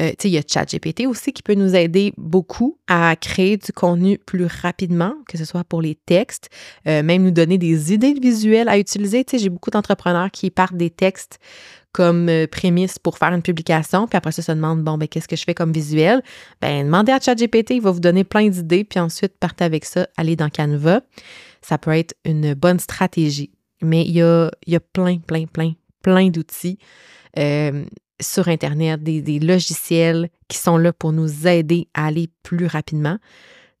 Euh, 0.00 0.12
il 0.24 0.30
y 0.30 0.38
a 0.38 0.42
ChatGPT 0.46 1.06
aussi 1.06 1.32
qui 1.32 1.42
peut 1.42 1.54
nous 1.54 1.74
aider 1.74 2.12
beaucoup 2.16 2.78
à 2.86 3.16
créer 3.16 3.56
du 3.56 3.72
contenu 3.72 4.18
plus 4.18 4.46
rapidement, 4.46 5.14
que 5.28 5.36
ce 5.36 5.44
soit 5.44 5.64
pour 5.64 5.82
les 5.82 5.94
textes, 5.94 6.50
euh, 6.86 7.02
même 7.02 7.22
nous 7.22 7.30
donner 7.30 7.58
des 7.58 7.92
idées 7.92 8.14
visuelles 8.14 8.68
à 8.68 8.78
utiliser. 8.78 9.24
J'ai 9.30 9.48
beaucoup 9.48 9.70
d'entrepreneurs 9.70 10.30
qui 10.30 10.50
partent 10.50 10.76
des 10.76 10.90
textes 10.90 11.38
comme 11.92 12.28
euh, 12.28 12.46
prémisse 12.46 12.98
pour 12.98 13.18
faire 13.18 13.32
une 13.32 13.42
publication, 13.42 14.06
puis 14.06 14.16
après 14.16 14.30
ça 14.30 14.42
se 14.42 14.52
demandent, 14.52 14.84
bon, 14.84 14.98
ben, 14.98 15.08
qu'est-ce 15.08 15.26
que 15.26 15.36
je 15.36 15.44
fais 15.44 15.54
comme 15.54 15.72
visuel? 15.72 16.22
Ben, 16.60 16.84
demandez 16.84 17.12
à 17.12 17.18
ChatGPT, 17.18 17.70
il 17.72 17.80
va 17.80 17.90
vous 17.90 18.00
donner 18.00 18.24
plein 18.24 18.48
d'idées, 18.48 18.84
puis 18.84 19.00
ensuite 19.00 19.32
partez 19.40 19.64
avec 19.64 19.84
ça, 19.84 20.06
allez 20.16 20.36
dans 20.36 20.50
Canva. 20.50 21.00
Ça 21.62 21.78
peut 21.78 21.90
être 21.90 22.14
une 22.24 22.54
bonne 22.54 22.78
stratégie. 22.78 23.50
Mais 23.80 24.02
il 24.02 24.12
y 24.12 24.22
a, 24.22 24.50
il 24.66 24.72
y 24.72 24.76
a 24.76 24.80
plein, 24.80 25.18
plein, 25.18 25.46
plein, 25.46 25.72
plein 26.02 26.28
d'outils 26.28 26.78
sur 28.20 28.48
Internet, 28.48 29.02
des, 29.02 29.38
logiciels 29.38 30.28
qui 30.48 30.58
sont 30.58 30.76
là 30.76 30.92
pour 30.92 31.12
nous 31.12 31.46
aider 31.46 31.88
à 31.94 32.06
aller 32.06 32.28
plus 32.42 32.66
rapidement 32.66 33.18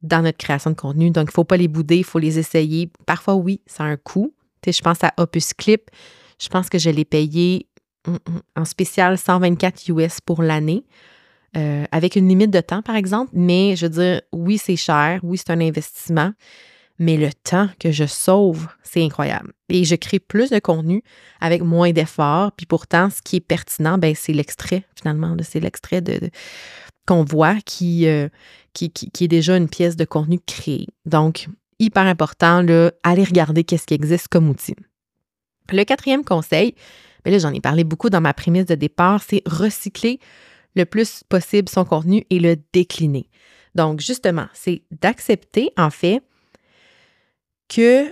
dans 0.02 0.22
notre 0.22 0.38
création 0.38 0.70
de 0.70 0.76
contenu. 0.76 1.10
Donc, 1.10 1.24
il 1.24 1.30
ne 1.30 1.32
faut 1.32 1.44
pas 1.44 1.56
les 1.56 1.68
bouder, 1.68 1.98
il 1.98 2.04
faut 2.04 2.18
les 2.18 2.38
essayer. 2.38 2.90
Parfois, 3.06 3.34
oui, 3.34 3.60
ça 3.66 3.84
a 3.84 3.86
un 3.86 3.96
coût. 3.96 4.34
Tu 4.62 4.72
je 4.72 4.82
pense 4.82 5.02
à 5.02 5.12
Opus 5.16 5.54
Clip. 5.54 5.90
Je 6.40 6.48
pense 6.48 6.68
que 6.68 6.78
je 6.78 6.90
l'ai 6.90 7.04
payé 7.04 7.66
mm, 8.06 8.12
mm, 8.12 8.18
en 8.56 8.64
spécial 8.64 9.18
124 9.18 9.88
US 9.88 10.20
pour 10.20 10.42
l'année. 10.42 10.84
Euh, 11.56 11.84
avec 11.92 12.14
une 12.14 12.28
limite 12.28 12.50
de 12.50 12.60
temps, 12.60 12.82
par 12.82 12.94
exemple, 12.94 13.30
mais 13.32 13.74
je 13.74 13.86
veux 13.86 13.92
dire, 13.92 14.20
oui, 14.32 14.58
c'est 14.58 14.76
cher, 14.76 15.20
oui, 15.22 15.38
c'est 15.38 15.50
un 15.50 15.60
investissement, 15.60 16.32
mais 16.98 17.16
le 17.16 17.32
temps 17.32 17.68
que 17.78 17.92
je 17.92 18.04
sauve, 18.04 18.68
c'est 18.82 19.02
incroyable. 19.02 19.52
Et 19.68 19.84
je 19.84 19.94
crée 19.94 20.18
plus 20.18 20.50
de 20.50 20.58
contenu 20.58 21.02
avec 21.40 21.62
moins 21.62 21.92
d'efforts. 21.92 22.52
Puis 22.52 22.66
pourtant, 22.66 23.08
ce 23.10 23.22
qui 23.22 23.36
est 23.36 23.40
pertinent, 23.40 23.98
ben, 23.98 24.14
c'est 24.16 24.32
l'extrait, 24.32 24.84
finalement. 24.96 25.36
C'est 25.42 25.60
l'extrait 25.60 26.02
qu'on 27.06 27.22
voit 27.22 27.56
qui, 27.64 28.08
euh, 28.08 28.28
qui, 28.72 28.90
est 29.20 29.28
déjà 29.28 29.56
une 29.56 29.68
pièce 29.68 29.96
de 29.96 30.04
contenu 30.04 30.40
créée. 30.44 30.86
Donc, 31.06 31.48
hyper 31.78 32.04
important, 32.04 32.62
là, 32.62 32.90
aller 33.02 33.24
regarder 33.24 33.62
qu'est-ce 33.64 33.86
qui 33.86 33.94
existe 33.94 34.28
comme 34.28 34.48
outil. 34.48 34.74
Le 35.70 35.84
quatrième 35.84 36.24
conseil, 36.24 36.74
ben 37.24 37.30
là, 37.30 37.38
j'en 37.38 37.52
ai 37.52 37.60
parlé 37.60 37.84
beaucoup 37.84 38.10
dans 38.10 38.20
ma 38.20 38.34
prémisse 38.34 38.66
de 38.66 38.74
départ, 38.74 39.22
c'est 39.22 39.42
recycler 39.46 40.18
le 40.74 40.84
plus 40.84 41.22
possible 41.28 41.68
son 41.68 41.84
contenu 41.84 42.24
et 42.30 42.40
le 42.40 42.56
décliner. 42.72 43.28
Donc, 43.74 44.00
justement, 44.00 44.46
c'est 44.54 44.82
d'accepter, 44.90 45.70
en 45.76 45.90
fait, 45.90 46.22
que 47.68 48.10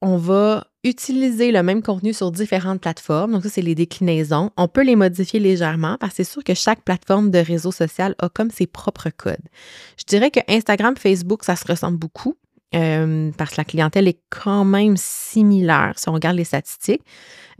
on 0.00 0.16
va 0.16 0.66
utiliser 0.84 1.52
le 1.52 1.62
même 1.62 1.80
contenu 1.80 2.12
sur 2.12 2.32
différentes 2.32 2.80
plateformes. 2.80 3.32
Donc, 3.32 3.44
ça, 3.44 3.48
c'est 3.48 3.62
les 3.62 3.76
déclinaisons. 3.76 4.50
On 4.56 4.66
peut 4.66 4.82
les 4.82 4.96
modifier 4.96 5.38
légèrement 5.38 5.96
parce 6.00 6.14
que 6.14 6.24
c'est 6.24 6.32
sûr 6.32 6.42
que 6.42 6.54
chaque 6.54 6.82
plateforme 6.82 7.30
de 7.30 7.38
réseau 7.38 7.70
social 7.70 8.16
a 8.18 8.28
comme 8.28 8.50
ses 8.50 8.66
propres 8.66 9.10
codes. 9.10 9.48
Je 9.96 10.04
dirais 10.04 10.32
que 10.32 10.40
Instagram, 10.48 10.96
Facebook, 10.96 11.44
ça 11.44 11.54
se 11.54 11.66
ressemble 11.66 11.98
beaucoup. 11.98 12.36
Euh, 12.74 13.30
parce 13.36 13.50
que 13.50 13.56
la 13.58 13.64
clientèle 13.64 14.08
est 14.08 14.18
quand 14.30 14.64
même 14.64 14.96
similaire 14.96 15.92
si 15.96 16.08
on 16.08 16.12
regarde 16.12 16.36
les 16.36 16.44
statistiques. 16.44 17.02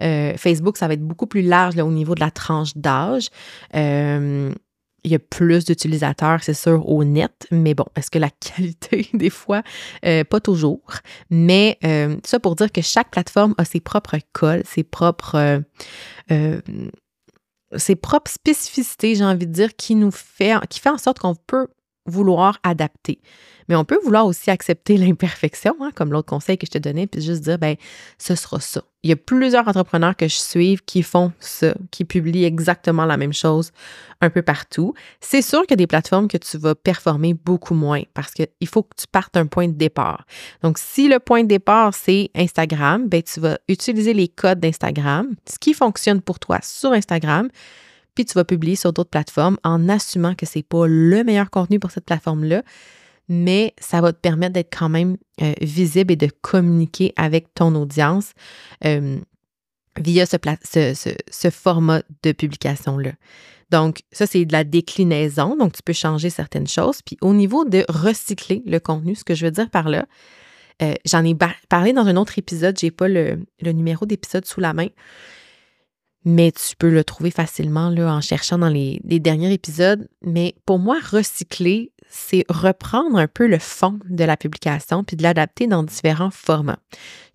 Euh, 0.01 0.33
Facebook, 0.39 0.79
ça 0.79 0.89
va 0.89 0.95
être 0.95 1.07
beaucoup 1.07 1.27
plus 1.27 1.43
large 1.43 1.77
au 1.79 1.91
niveau 1.91 2.15
de 2.15 2.21
la 2.21 2.31
tranche 2.31 2.75
d'âge. 2.77 3.29
Euh, 3.77 4.53
il 5.05 5.11
y 5.11 5.15
a 5.15 5.19
plus 5.19 5.65
d'utilisateurs, 5.65 6.43
c'est 6.43 6.55
sûr, 6.55 6.89
au 6.89 7.05
net, 7.05 7.47
mais 7.51 7.75
bon, 7.75 7.87
est-ce 7.97 8.11
que 8.11 8.19
la 8.19 8.31
qualité, 8.41 9.09
des 9.15 9.31
fois, 9.31 9.63
euh, 10.05 10.25
pas 10.25 10.41
toujours? 10.41 10.83
Mais 11.31 11.79
euh, 11.85 12.17
ça 12.25 12.39
pour 12.39 12.57
dire 12.57 12.71
que 12.71 12.83
chaque 12.83 13.11
plateforme 13.11 13.55
a 13.59 13.65
ses 13.65 13.81
propres 13.81 14.19
codes, 14.33 14.65
ses 14.67 14.85
propres, 14.85 15.63
euh, 16.31 16.61
ses 17.77 17.97
propres 17.97 18.31
spécificités, 18.31 19.15
j'ai 19.15 19.25
envie 19.25 19.47
de 19.47 19.53
dire, 19.53 19.75
qui 19.77 19.95
nous 19.95 20.13
fait, 20.13 20.55
qui 20.69 20.81
fait 20.81 20.91
en 20.91 20.99
sorte 20.99 21.19
qu'on 21.19 21.35
peut 21.35 21.69
vouloir 22.07 22.59
adapter. 22.63 23.21
Mais 23.69 23.77
on 23.77 23.85
peut 23.85 23.99
vouloir 24.03 24.27
aussi 24.27 24.51
accepter 24.51 24.97
l'imperfection, 24.99 25.75
hein, 25.81 25.91
comme 25.95 26.13
l'autre 26.13 26.29
conseil 26.29 26.59
que 26.59 26.67
je 26.67 26.73
te 26.73 26.79
donnais, 26.79 27.07
puis 27.07 27.21
juste 27.21 27.43
dire, 27.43 27.59
ben, 27.59 27.77
ce 28.19 28.35
sera 28.35 28.61
ça. 28.61 28.83
Il 29.05 29.11
y 29.11 29.13
a 29.13 29.17
plusieurs 29.17 29.67
entrepreneurs 29.67 30.17
que 30.17 30.29
je 30.29 30.37
suis 30.37 30.79
qui 30.87 31.03
font 31.03 31.33
ça, 31.41 31.75
qui 31.91 32.05
publient 32.05 32.45
exactement 32.45 33.05
la 33.05 33.17
même 33.17 33.33
chose 33.33 33.73
un 34.21 34.31
peu 34.31 34.43
partout. 34.43 34.95
C'est 35.21 35.43
sûr 35.43 35.63
qu'il 35.63 35.71
y 35.71 35.73
a 35.75 35.77
des 35.77 35.87
plateformes 35.89 36.29
que 36.29 36.37
tu 36.37 36.57
vas 36.57 36.77
performer 36.77 37.35
beaucoup 37.35 37.75
moins 37.75 38.03
parce 38.15 38.33
qu'il 38.33 38.69
faut 38.69 38.85
que 38.85 38.95
tu 38.97 39.09
partes 39.09 39.35
d'un 39.35 39.47
point 39.47 39.67
de 39.67 39.73
départ. 39.73 40.25
Donc, 40.63 40.79
si 40.79 41.09
le 41.09 41.19
point 41.19 41.43
de 41.43 41.49
départ, 41.49 41.95
c'est 41.95 42.31
Instagram, 42.37 43.09
ben, 43.09 43.23
tu 43.23 43.41
vas 43.41 43.59
utiliser 43.69 44.15
les 44.15 44.29
codes 44.29 44.61
d'Instagram, 44.61 45.35
ce 45.51 45.59
qui 45.59 45.75
fonctionne 45.75 46.21
pour 46.21 46.39
toi 46.39 46.61
sur 46.63 46.93
Instagram, 46.93 47.49
puis 48.15 48.25
tu 48.25 48.35
vas 48.35 48.45
publier 48.45 48.77
sur 48.77 48.93
d'autres 48.93 49.11
plateformes 49.11 49.59
en 49.65 49.89
assumant 49.89 50.35
que 50.35 50.47
ce 50.47 50.59
n'est 50.59 50.63
pas 50.63 50.87
le 50.87 51.25
meilleur 51.25 51.51
contenu 51.51 51.79
pour 51.79 51.91
cette 51.91 52.05
plateforme-là, 52.05 52.63
mais 53.29 53.75
ça 53.81 54.01
va 54.01 54.13
te 54.13 54.19
permettre 54.19 54.55
d'être 54.55 54.77
quand 54.77 54.89
même 54.89 55.17
euh, 55.41 55.53
visible 55.61 56.13
et 56.13 56.17
de 56.17 56.29
communiquer 56.43 57.13
avec 57.17 57.55
ton 57.55 57.75
audience. 57.75 58.33
Euh, 58.85 59.19
via 60.01 60.25
ce, 60.27 61.51
format 61.51 62.03
de 62.23 62.33
publication-là. 62.33 63.13
Donc, 63.71 64.01
ça, 64.13 64.27
c'est 64.27 64.45
de 64.45 64.53
la 64.53 64.65
déclinaison. 64.65 65.57
Donc, 65.57 65.73
tu 65.73 65.83
peux 65.83 65.93
changer 65.93 66.31
certaines 66.31 66.67
choses. 66.67 67.01
Puis, 67.03 67.17
au 67.21 67.35
niveau 67.35 67.65
de 67.65 67.85
recycler 67.89 68.63
le 68.67 68.81
contenu, 68.81 69.15
ce 69.15 69.25
que 69.25 69.35
je 69.35 69.47
veux 69.47 69.51
dire 69.51 69.71
par 69.71 69.89
là, 69.89 70.07
euh, 70.83 70.95
j'en 71.05 71.25
ai 71.25 71.37
parlé 71.69 71.93
dans 71.93 72.07
un 72.07 72.17
autre 72.17 72.39
épisode. 72.39 72.79
Je 72.79 72.87
n'ai 72.87 72.91
pas 72.91 73.09
le, 73.09 73.39
numéro 73.63 74.07
d'épisode 74.07 74.47
sous 74.47 74.61
la 74.61 74.73
main. 74.75 74.89
Mais 76.25 76.53
tu 76.53 76.77
peux 76.77 76.91
le 76.91 77.05
trouver 77.05 77.31
facilement 77.31 77.91
là, 77.91 78.15
en 78.15 78.21
cherchant 78.21 78.59
dans 78.59 78.69
les, 78.69 79.01
derniers 79.05 79.53
épisodes. 79.53 80.09
Mais 80.23 80.55
pour 80.67 80.79
moi, 80.79 80.99
recycler, 81.03 81.93
c'est 82.09 82.45
reprendre 82.49 83.17
un 83.17 83.27
peu 83.29 83.47
le 83.47 83.59
fond 83.59 83.99
de 84.09 84.25
la 84.25 84.37
publication 84.37 85.03
puis 85.05 85.17
de 85.17 85.23
l'adapter 85.23 85.67
dans 85.67 85.83
différents 85.83 86.31
formats. 86.31 86.79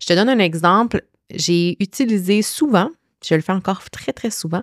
Je 0.00 0.06
te 0.06 0.12
donne 0.12 0.28
un 0.28 0.38
exemple. 0.38 1.02
J'ai 1.34 1.76
utilisé 1.82 2.40
souvent, 2.42 2.90
je 3.22 3.34
le 3.34 3.42
fais 3.42 3.52
encore 3.52 3.90
très, 3.90 4.14
très 4.14 4.30
souvent, 4.30 4.62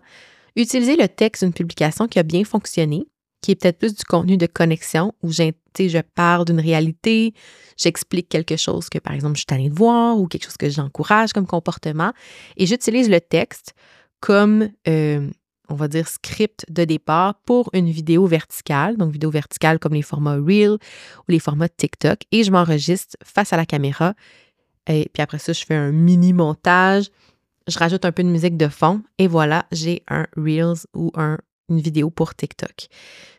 Utiliser 0.56 0.96
le 0.96 1.10
texte 1.10 1.44
d'une 1.44 1.54
publication 1.54 2.08
qui 2.08 2.18
a 2.18 2.24
bien 2.24 2.46
fonctionné, 2.46 3.06
qui 3.42 3.52
est 3.52 3.56
peut-être 3.56 3.78
plus 3.78 3.94
du 3.94 4.04
contenu 4.06 4.38
de 4.38 4.46
connexion 4.46 5.14
où 5.22 5.32
je 5.32 6.02
parle 6.16 6.46
d'une 6.46 6.62
réalité, 6.62 7.34
j'explique 7.78 8.30
quelque 8.30 8.56
chose 8.56 8.88
que, 8.88 8.98
par 8.98 9.14
exemple, 9.14 9.36
je 9.36 9.42
suis 9.42 9.54
allée 9.54 9.70
de 9.70 9.76
voir 9.76 10.18
ou 10.18 10.28
quelque 10.28 10.46
chose 10.46 10.58
que 10.58 10.70
j'encourage 10.70 11.34
comme 11.34 11.46
comportement, 11.46 12.14
et 12.56 12.66
j'utilise 12.66 13.10
le 13.10 13.20
texte 13.20 13.74
comme, 14.26 14.70
euh, 14.88 15.30
on 15.70 15.76
va 15.76 15.88
dire, 15.88 16.08
script 16.08 16.66
de 16.70 16.84
départ 16.84 17.36
pour 17.46 17.70
une 17.74 17.90
vidéo 17.90 18.26
verticale, 18.26 18.98
donc 18.98 19.12
vidéo 19.12 19.30
verticale 19.30 19.80
comme 19.80 19.94
les 19.94 20.02
formats 20.02 20.38
Reel 20.38 20.72
ou 20.72 21.32
les 21.32 21.40
formats 21.40 21.70
TikTok, 21.70 22.20
et 22.32 22.44
je 22.44 22.52
m'enregistre 22.52 23.16
face 23.24 23.54
à 23.54 23.58
la 23.58 23.66
caméra. 23.66 24.14
Et 24.88 25.10
puis 25.14 25.22
après 25.22 25.40
ça, 25.40 25.54
je 25.54 25.66
fais 25.66 25.76
un 25.76 25.92
mini 25.92 26.34
montage 26.34 27.10
je 27.68 27.80
rajoute 27.80 28.06
un 28.06 28.12
peu 28.12 28.24
de 28.24 28.30
musique 28.30 28.58
de 28.58 28.68
fond 28.68 29.02
et 29.18 29.28
voilà, 29.28 29.66
j'ai 29.72 30.04
un 30.08 30.28
Reels 30.38 30.86
ou 30.94 31.12
une 31.18 31.80
vidéo 31.82 32.10
pour 32.10 32.36
TikTok. 32.36 32.88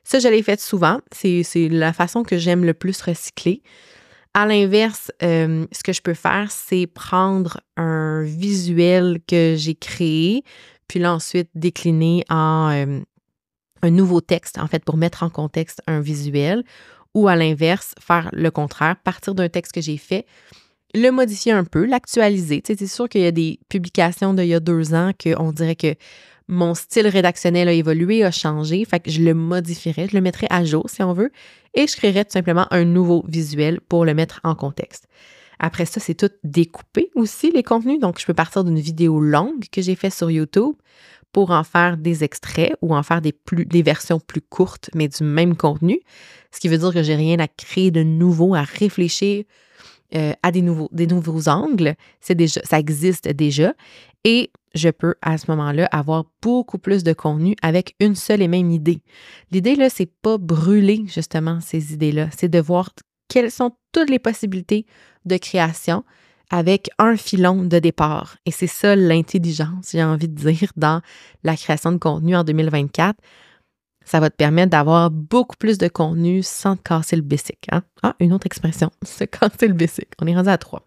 Ça, 0.05 0.19
je 0.19 0.29
l'ai 0.29 0.43
fait 0.43 0.61
souvent. 0.61 1.01
C'est 1.13 1.69
la 1.69 1.93
façon 1.93 2.23
que 2.23 2.39
j'aime 2.39 2.65
le 2.65 2.75
plus 2.75 3.01
recycler. 3.03 3.63
À 4.35 4.45
l'inverse, 4.45 5.11
euh, 5.23 5.67
ce 5.73 5.83
que 5.83 5.93
je 5.93 6.03
peux 6.03 6.15
faire, 6.15 6.51
c'est 6.51 6.87
prendre 6.87 7.61
un 7.77 8.23
visuel 8.23 9.21
que 9.27 9.55
j'ai 9.57 9.75
créé, 9.75 10.45
puis 10.89 10.99
là 10.99 11.15
ensuite 11.15 11.51
décliner 11.55 12.25
en 12.29 12.71
euh, 12.71 13.01
un 13.83 13.91
nouveau 13.91 14.21
texte, 14.21 14.59
en 14.59 14.67
fait, 14.67 14.85
pour 14.85 14.97
mettre 14.97 15.23
en 15.23 15.31
contexte 15.31 15.83
un 15.87 16.01
visuel, 16.01 16.65
ou 17.15 17.29
à 17.29 17.37
l'inverse, 17.37 17.95
faire 18.01 18.29
le 18.33 18.51
contraire, 18.51 18.97
partir 19.03 19.35
d'un 19.35 19.49
texte 19.49 19.73
que 19.73 19.81
j'ai 19.81 19.97
fait, 19.97 20.27
le 20.95 21.11
modifier 21.11 21.53
un 21.53 21.65
peu, 21.65 21.85
l'actualiser. 21.85 22.63
Tu 22.63 22.73
sais, 22.73 22.79
c'est 22.79 22.95
sûr 22.95 23.09
qu'il 23.09 23.23
y 23.23 23.27
a 23.27 23.33
des 23.33 23.59
publications 23.69 24.35
d'il 24.35 24.47
y 24.47 24.55
a 24.55 24.61
deux 24.61 24.95
ans 24.95 25.13
qu'on 25.23 25.53
dirait 25.53 25.77
que 25.77 25.95
mon 26.49 26.75
style 26.75 27.09
rédactionnel 27.09 27.69
a 27.69 27.73
évolué, 27.73 28.23
a 28.23 28.31
changé, 28.31 28.85
fait 28.85 29.01
que 29.01 29.11
je 29.11 29.21
le 29.21 29.35
modifierais, 29.35 30.09
je 30.09 30.17
le 30.17 30.21
mettrais 30.21 30.47
à 30.51 30.65
jour 30.65 30.89
si 30.89 31.03
on 31.03 31.13
veut, 31.13 31.33
et 31.75 31.87
je 31.87 31.97
créerais 31.97 32.25
tout 32.25 32.33
simplement 32.33 32.67
un 32.71 32.85
nouveau 32.85 33.25
visuel 33.29 33.81
pour 33.81 34.05
le 34.05 34.15
mettre 34.15 34.41
en 34.45 34.55
contexte. 34.55 35.09
Après 35.59 35.87
ça, 35.87 36.01
c'est 36.01 36.15
tout 36.15 36.31
découpé 36.45 37.11
aussi, 37.15 37.51
les 37.51 37.63
contenus. 37.63 38.01
Donc, 38.01 38.21
je 38.21 38.27
peux 38.27 38.35
partir 38.35 38.65
d'une 38.65 38.79
vidéo 38.79 39.21
longue 39.21 39.65
que 39.71 39.83
j'ai 39.83 39.95
faite 39.95 40.13
sur 40.13 40.31
YouTube 40.31 40.75
pour 41.33 41.51
en 41.51 41.65
faire 41.65 41.97
des 41.97 42.25
extraits 42.25 42.75
ou 42.81 42.95
en 42.95 43.03
faire 43.03 43.21
des, 43.21 43.35
versions 43.83 44.21
plus 44.21 44.41
courtes, 44.41 44.91
mais 44.95 45.09
du 45.09 45.23
même 45.23 45.57
contenu. 45.57 46.01
Ce 46.51 46.61
qui 46.61 46.69
veut 46.69 46.79
dire 46.79 46.93
que 46.95 47.03
j'ai 47.03 47.15
rien 47.15 47.39
à 47.41 47.49
créer 47.49 47.91
de 47.91 48.03
nouveau, 48.03 48.55
à 48.55 48.63
réfléchir, 48.63 49.45
euh, 50.15 50.33
à 50.43 50.51
des 50.51 50.63
nouveaux, 50.63 51.49
angles. 51.49 51.95
Déjà, 52.29 52.61
ça 52.65 52.79
existe 52.79 53.29
déjà. 53.29 53.75
Et 54.25 54.51
je 54.75 54.89
peux 54.89 55.15
à 55.21 55.37
ce 55.39 55.51
moment-là 55.51 55.87
avoir 55.93 56.25
beaucoup 56.43 56.79
plus 56.79 57.05
de 57.05 57.13
contenu 57.13 57.55
avec 57.63 57.95
une 58.01 58.15
seule 58.15 58.43
et 58.43 58.49
même 58.49 58.71
idée. 58.71 59.03
L'idée, 59.51 59.75
là, 59.75 59.91
c'est 59.91 60.11
pas 60.23 60.39
brûler 60.39 61.05
justement 61.07 61.61
ces 61.61 61.93
idées-là, 61.93 62.29
c'est 62.37 62.49
de 62.49 62.61
voir 62.61 62.91
quelles 63.29 63.51
sont 63.51 63.73
toutes 63.93 64.11
les 64.11 64.19
possibilités 64.19 64.87
de 65.25 65.37
création 65.37 66.05
avec 66.51 66.91
un 66.99 67.17
filon 67.17 67.65
de 67.65 67.79
départ. 67.79 68.37
Et 68.47 68.51
c'est 68.53 68.69
ça 68.69 68.95
l'intelligence, 68.95 69.91
j'ai 69.93 70.05
envie 70.05 70.29
de 70.29 70.35
dire, 70.35 70.73
dans 70.77 71.03
la 71.43 71.57
création 71.57 71.91
de 71.93 71.99
contenu 71.99 72.37
en 72.37 72.45
2024 72.45 73.19
ça 74.07 74.21
va 74.21 74.31
te 74.31 74.37
permettre 74.37 74.71
d'avoir 74.71 75.11
beaucoup 75.11 75.57
plus 75.57 75.79
de 75.79 75.89
contenu 75.89 76.43
sans 76.43 76.77
te 76.77 76.83
casser 76.83 77.17
le 77.17 77.23
basic. 77.23 77.59
Hein? 77.73 77.83
Ah, 78.03 78.15
une 78.21 78.33
autre 78.33 78.47
expression, 78.47 78.91
se 79.05 79.25
casser 79.25 79.67
le 79.69 79.75
basic. 79.75 80.09
On 80.23 80.27
est 80.27 80.35
rendu 80.35 80.49
à 80.49 80.57
trois. 80.57 80.87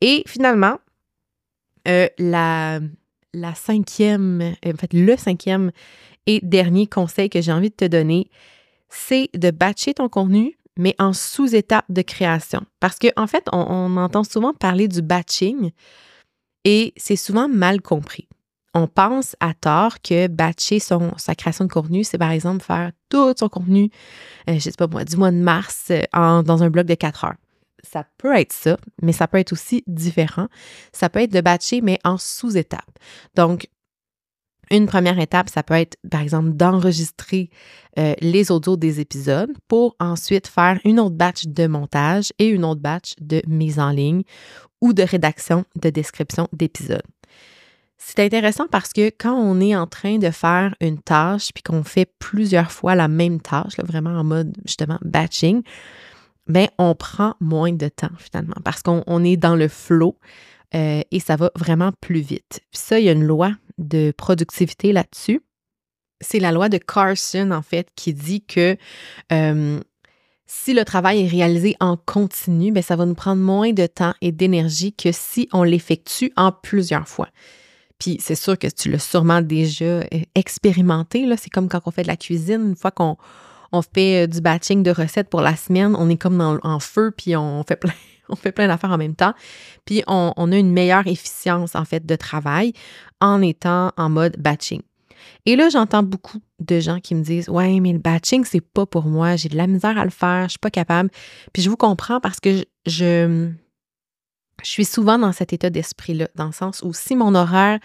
Et 0.00 0.22
finalement, 0.26 0.78
euh, 1.88 2.06
la, 2.18 2.80
cinquième, 3.54 4.54
en 4.64 4.76
fait, 4.76 4.92
le 4.94 5.16
cinquième 5.16 5.72
et 6.26 6.40
dernier 6.42 6.86
conseil 6.86 7.28
que 7.28 7.40
j'ai 7.40 7.52
envie 7.52 7.70
de 7.70 7.74
te 7.74 7.84
donner, 7.84 8.30
c'est 8.88 9.28
de 9.34 9.50
batcher 9.50 9.94
ton 9.94 10.08
contenu, 10.08 10.56
mais 10.80 10.94
en 10.98 11.12
sous-étape 11.12 11.86
de 11.88 12.02
création. 12.02 12.62
Parce 12.80 12.98
qu'en 12.98 13.10
en 13.16 13.26
fait, 13.26 13.44
on 13.52 13.96
entend 13.96 14.24
souvent 14.24 14.52
parler 14.52 14.88
du 14.88 15.02
batching 15.02 15.70
et 16.64 16.92
c'est 16.96 17.16
souvent 17.16 17.48
mal 17.48 17.80
compris 17.80 18.28
on 18.74 18.86
pense 18.86 19.36
à 19.40 19.54
tort 19.54 20.00
que 20.00 20.28
batcher 20.28 20.78
son, 20.78 21.12
sa 21.16 21.34
création 21.34 21.64
de 21.64 21.72
contenu, 21.72 22.04
c'est 22.04 22.18
par 22.18 22.30
exemple 22.30 22.64
faire 22.64 22.92
tout 23.08 23.34
son 23.36 23.48
contenu, 23.48 23.90
euh, 24.48 24.52
je 24.52 24.54
ne 24.54 24.58
sais 24.58 24.72
pas 24.72 24.86
moi, 24.86 25.04
du 25.04 25.16
mois 25.16 25.30
de 25.30 25.36
mars 25.36 25.90
euh, 25.90 26.42
dans 26.42 26.62
un 26.62 26.70
bloc 26.70 26.86
de 26.86 26.94
4 26.94 27.24
heures. 27.24 27.36
Ça 27.82 28.04
peut 28.18 28.34
être 28.36 28.52
ça, 28.52 28.76
mais 29.02 29.12
ça 29.12 29.26
peut 29.26 29.38
être 29.38 29.52
aussi 29.52 29.82
différent. 29.86 30.48
Ça 30.92 31.08
peut 31.08 31.20
être 31.20 31.32
de 31.32 31.40
batcher, 31.40 31.80
mais 31.80 31.98
en 32.04 32.18
sous-étapes. 32.18 32.98
Donc, 33.34 33.68
une 34.70 34.86
première 34.86 35.18
étape, 35.18 35.48
ça 35.48 35.62
peut 35.62 35.74
être, 35.74 35.96
par 36.10 36.20
exemple, 36.20 36.50
d'enregistrer 36.50 37.50
euh, 37.98 38.14
les 38.20 38.50
audios 38.50 38.76
des 38.76 39.00
épisodes 39.00 39.52
pour 39.68 39.96
ensuite 39.98 40.46
faire 40.46 40.78
une 40.84 41.00
autre 41.00 41.16
batch 41.16 41.46
de 41.46 41.66
montage 41.66 42.32
et 42.38 42.48
une 42.48 42.64
autre 42.64 42.80
batch 42.80 43.14
de 43.20 43.42
mise 43.46 43.78
en 43.80 43.90
ligne 43.90 44.22
ou 44.80 44.92
de 44.92 45.02
rédaction 45.02 45.64
de 45.80 45.90
description 45.90 46.48
d'épisodes. 46.52 47.02
C'est 47.98 48.20
intéressant 48.20 48.66
parce 48.70 48.92
que 48.92 49.10
quand 49.10 49.34
on 49.34 49.60
est 49.60 49.76
en 49.76 49.86
train 49.86 50.18
de 50.18 50.30
faire 50.30 50.74
une 50.80 50.98
tâche 50.98 51.50
puis 51.52 51.62
qu'on 51.62 51.84
fait 51.84 52.10
plusieurs 52.18 52.72
fois 52.72 52.94
la 52.94 53.08
même 53.08 53.40
tâche, 53.40 53.76
vraiment 53.84 54.18
en 54.18 54.24
mode 54.24 54.56
justement 54.64 54.98
batching, 55.02 55.62
bien, 56.46 56.68
on 56.78 56.94
prend 56.94 57.34
moins 57.40 57.72
de 57.72 57.88
temps 57.88 58.10
finalement 58.18 58.56
parce 58.64 58.82
qu'on 58.82 59.24
est 59.24 59.36
dans 59.36 59.54
le 59.54 59.68
flow 59.68 60.16
euh, 60.74 61.02
et 61.10 61.20
ça 61.20 61.36
va 61.36 61.50
vraiment 61.56 61.92
plus 62.00 62.20
vite. 62.20 62.60
Puis 62.70 62.80
ça, 62.80 62.98
il 62.98 63.04
y 63.04 63.08
a 63.08 63.12
une 63.12 63.24
loi 63.24 63.52
de 63.80 64.12
productivité 64.16 64.92
là-dessus. 64.92 65.40
C'est 66.20 66.38
la 66.38 66.52
loi 66.52 66.68
de 66.68 66.78
Carson, 66.78 67.50
en 67.50 67.62
fait, 67.62 67.88
qui 67.96 68.14
dit 68.14 68.44
que 68.44 68.76
euh, 69.32 69.80
si 70.46 70.74
le 70.74 70.84
travail 70.84 71.24
est 71.24 71.28
réalisé 71.28 71.76
en 71.80 71.96
continu, 71.96 72.72
bien, 72.72 72.82
ça 72.82 72.96
va 72.96 73.06
nous 73.06 73.14
prendre 73.14 73.40
moins 73.42 73.72
de 73.72 73.86
temps 73.86 74.14
et 74.20 74.32
d'énergie 74.32 74.92
que 74.92 75.12
si 75.12 75.48
on 75.52 75.62
l'effectue 75.62 76.32
en 76.36 76.52
plusieurs 76.52 77.08
fois. 77.08 77.28
Puis 77.98 78.18
c'est 78.20 78.34
sûr 78.34 78.58
que 78.58 78.66
tu 78.66 78.90
l'as 78.90 78.98
sûrement 78.98 79.42
déjà 79.42 79.84
euh, 79.84 80.04
expérimenté. 80.34 81.28
C'est 81.36 81.50
comme 81.50 81.68
quand 81.68 81.80
on 81.86 81.90
fait 81.90 82.02
de 82.02 82.08
la 82.08 82.16
cuisine, 82.16 82.70
une 82.70 82.76
fois 82.76 82.90
qu'on 82.90 83.16
on 83.72 83.82
fait 83.82 84.24
euh, 84.24 84.26
du 84.26 84.40
batching 84.40 84.82
de 84.82 84.90
recettes 84.90 85.28
pour 85.28 85.40
la 85.40 85.54
semaine, 85.54 85.94
on 85.96 86.08
est 86.08 86.16
comme 86.16 86.40
en 86.40 86.80
feu, 86.80 87.12
puis 87.16 87.36
on 87.36 87.62
fait 87.62 87.76
plein, 87.76 88.66
d'affaires 88.66 88.90
en 88.90 88.98
même 88.98 89.14
temps. 89.14 89.34
Puis 89.84 90.02
on, 90.06 90.32
a 90.36 90.56
une 90.56 90.72
meilleure 90.72 91.06
efficience 91.06 91.76
en 91.76 91.84
fait 91.84 92.04
de 92.04 92.16
travail 92.16 92.72
en 93.20 93.42
étant 93.42 93.92
en 93.96 94.08
mode 94.08 94.36
batching. 94.38 94.82
Et 95.46 95.56
là, 95.56 95.68
j'entends 95.68 96.02
beaucoup 96.02 96.38
de 96.60 96.80
gens 96.80 97.00
qui 97.00 97.14
me 97.14 97.22
disent 97.22 97.48
Ouais, 97.48 97.80
mais 97.80 97.92
le 97.92 97.98
batching, 97.98 98.44
c'est 98.44 98.60
pas 98.60 98.86
pour 98.86 99.04
moi, 99.04 99.36
j'ai 99.36 99.48
de 99.48 99.56
la 99.56 99.66
misère 99.66 99.98
à 99.98 100.04
le 100.04 100.10
faire, 100.10 100.44
je 100.44 100.50
suis 100.50 100.58
pas 100.58 100.70
capable. 100.70 101.10
Puis 101.52 101.62
je 101.62 101.70
vous 101.70 101.76
comprends 101.76 102.20
parce 102.20 102.40
que 102.40 102.64
je 102.86 103.50
suis 104.62 104.84
souvent 104.84 105.18
dans 105.18 105.32
cet 105.32 105.52
état 105.52 105.70
d'esprit-là, 105.70 106.28
dans 106.34 106.46
le 106.46 106.52
sens 106.52 106.82
où 106.82 106.92
si 106.92 107.16
mon 107.16 107.34
horaire 107.34 107.78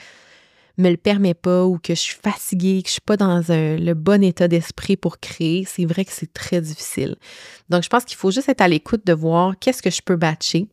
me 0.77 0.89
le 0.89 0.97
permet 0.97 1.33
pas 1.33 1.65
ou 1.65 1.77
que 1.77 1.95
je 1.95 1.99
suis 1.99 2.17
fatiguée, 2.21 2.81
que 2.81 2.89
je 2.89 2.93
suis 2.93 3.01
pas 3.01 3.17
dans 3.17 3.41
le 3.47 3.93
bon 3.93 4.23
état 4.23 4.47
d'esprit 4.47 4.97
pour 4.97 5.19
créer, 5.19 5.65
c'est 5.65 5.85
vrai 5.85 6.05
que 6.05 6.11
c'est 6.11 6.33
très 6.33 6.61
difficile. 6.61 7.15
Donc, 7.69 7.83
je 7.83 7.89
pense 7.89 8.05
qu'il 8.05 8.17
faut 8.17 8.31
juste 8.31 8.49
être 8.49 8.61
à 8.61 8.67
l'écoute 8.67 9.05
de 9.05 9.13
voir 9.13 9.55
qu'est-ce 9.59 9.81
que 9.81 9.89
je 9.89 10.01
peux 10.01 10.15
batcher, 10.15 10.67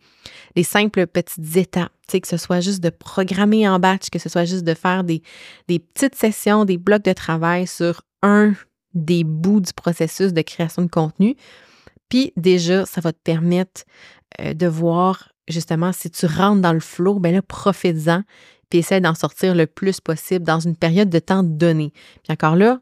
les 0.57 0.65
simples 0.65 1.07
petites 1.07 1.57
étapes, 1.57 1.93
que 2.11 2.29
ce 2.29 2.37
soit 2.37 2.61
juste 2.61 2.83
de 2.83 2.91
programmer 2.91 3.67
en 3.69 3.79
batch, 3.79 4.11
que 4.11 4.19
ce 4.19 4.29
soit 4.29 4.45
juste 4.45 4.65
de 4.65 4.75
faire 4.75 5.05
des, 5.05 5.23
des 5.69 5.79
petites 5.79 6.15
sessions, 6.15 6.65
des 6.65 6.77
blocs 6.77 7.05
de 7.05 7.13
travail 7.13 7.67
sur 7.67 8.03
un 8.23 8.53
des 8.95 9.25
bouts 9.25 9.61
du 9.61 9.73
processus 9.73 10.33
de 10.33 10.43
création 10.43 10.83
de 10.83 10.91
contenu. 10.91 11.37
Puis 12.11 12.33
déjà, 12.37 12.85
ça 12.85 13.01
va 13.01 13.13
te 13.13 13.19
permettre 13.25 13.85
euh, 14.41 14.53
de 14.53 14.67
voir 14.67 15.33
justement, 15.49 15.93
si 15.93 16.11
tu 16.11 16.27
rentres 16.27 16.61
dans 16.61 16.73
le 16.73 16.81
flow, 16.81 17.19
ben 17.19 17.35
là, 17.35 17.43
profites-en, 17.43 18.23
puis 18.73 18.79
essaie 18.79 19.03
d'en 19.03 19.15
sortir 19.15 19.55
le 19.55 19.67
plus 19.67 20.01
possible 20.01 20.47
dans 20.47 20.59
une 20.59 20.77
période 20.77 21.11
de 21.11 21.19
temps 21.19 21.43
donnée. 21.43 21.93
Puis 22.23 22.33
encore 22.33 22.57
là, 22.57 22.81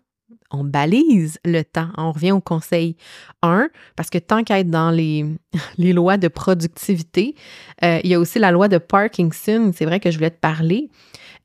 on 0.52 0.62
balise 0.62 1.40
le 1.44 1.64
temps. 1.64 1.88
On 1.98 2.12
revient 2.12 2.30
au 2.30 2.40
conseil 2.40 2.96
1, 3.42 3.68
parce 3.96 4.08
que 4.08 4.18
tant 4.18 4.44
qu'à 4.44 4.60
être 4.60 4.70
dans 4.70 4.92
les, 4.92 5.26
les 5.78 5.92
lois 5.92 6.16
de 6.16 6.28
productivité, 6.28 7.34
euh, 7.82 7.98
il 8.04 8.10
y 8.10 8.14
a 8.14 8.20
aussi 8.20 8.38
la 8.38 8.52
loi 8.52 8.68
de 8.68 8.78
Parkinson, 8.78 9.72
c'est 9.74 9.84
vrai 9.84 9.98
que 9.98 10.12
je 10.12 10.16
voulais 10.16 10.30
te 10.30 10.38
parler. 10.38 10.90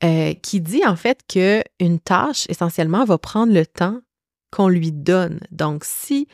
euh, 0.03 0.35
qui 0.43 0.61
dit 0.61 0.85
en 0.85 0.95
fait 0.95 1.21
que 1.27 1.63
une 1.79 1.99
tâche 1.99 2.45
essentiellement 2.47 3.03
va 3.03 3.17
prendre 3.17 3.51
le 3.51 3.65
temps 3.65 3.99
qu'on 4.51 4.67
lui 4.67 4.91
donne. 4.91 5.39
Donc, 5.49 5.85
si 5.85 6.27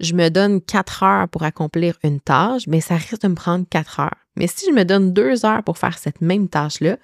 je 0.00 0.12
me 0.12 0.28
donne 0.28 0.60
quatre 0.60 1.02
heures 1.02 1.28
pour 1.30 1.44
accomplir 1.44 1.96
une 2.04 2.20
tâche, 2.20 2.66
mais 2.66 2.82
ça 2.82 2.96
risque 2.96 3.22
de 3.22 3.28
me 3.28 3.34
prendre 3.34 3.64
quatre 3.70 4.00
heures. 4.00 4.18
Mais 4.36 4.48
si 4.48 4.66
je 4.66 4.72
me 4.72 4.84
donne 4.84 5.14
deux 5.14 5.46
heures 5.46 5.62
pour 5.62 5.78
faire 5.78 5.96
cette 5.96 6.20
même 6.20 6.48
tâche-là, 6.48 6.98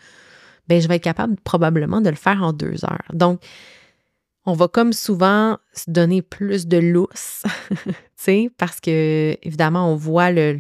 ben 0.69 0.81
je 0.81 0.89
vais 0.89 0.97
être 0.97 1.05
capable 1.05 1.37
probablement 1.45 2.01
de 2.01 2.11
le 2.11 2.17
faire 2.17 2.43
en 2.43 2.53
deux 2.53 2.85
heures. 2.85 3.09
Donc, 3.13 3.41
on 4.47 4.53
va 4.53 4.69
comme 4.69 4.93
souvent 4.93 5.59
se 5.73 5.91
donner 5.91 6.23
plus 6.23 6.67
de 6.67 6.77
lousse, 6.77 7.45
tu 7.85 7.95
sais, 8.17 8.51
parce 8.59 8.81
que 8.81 9.37
évidemment, 9.43 9.91
on 9.91 9.97
voit 9.97 10.31
le, 10.31 10.59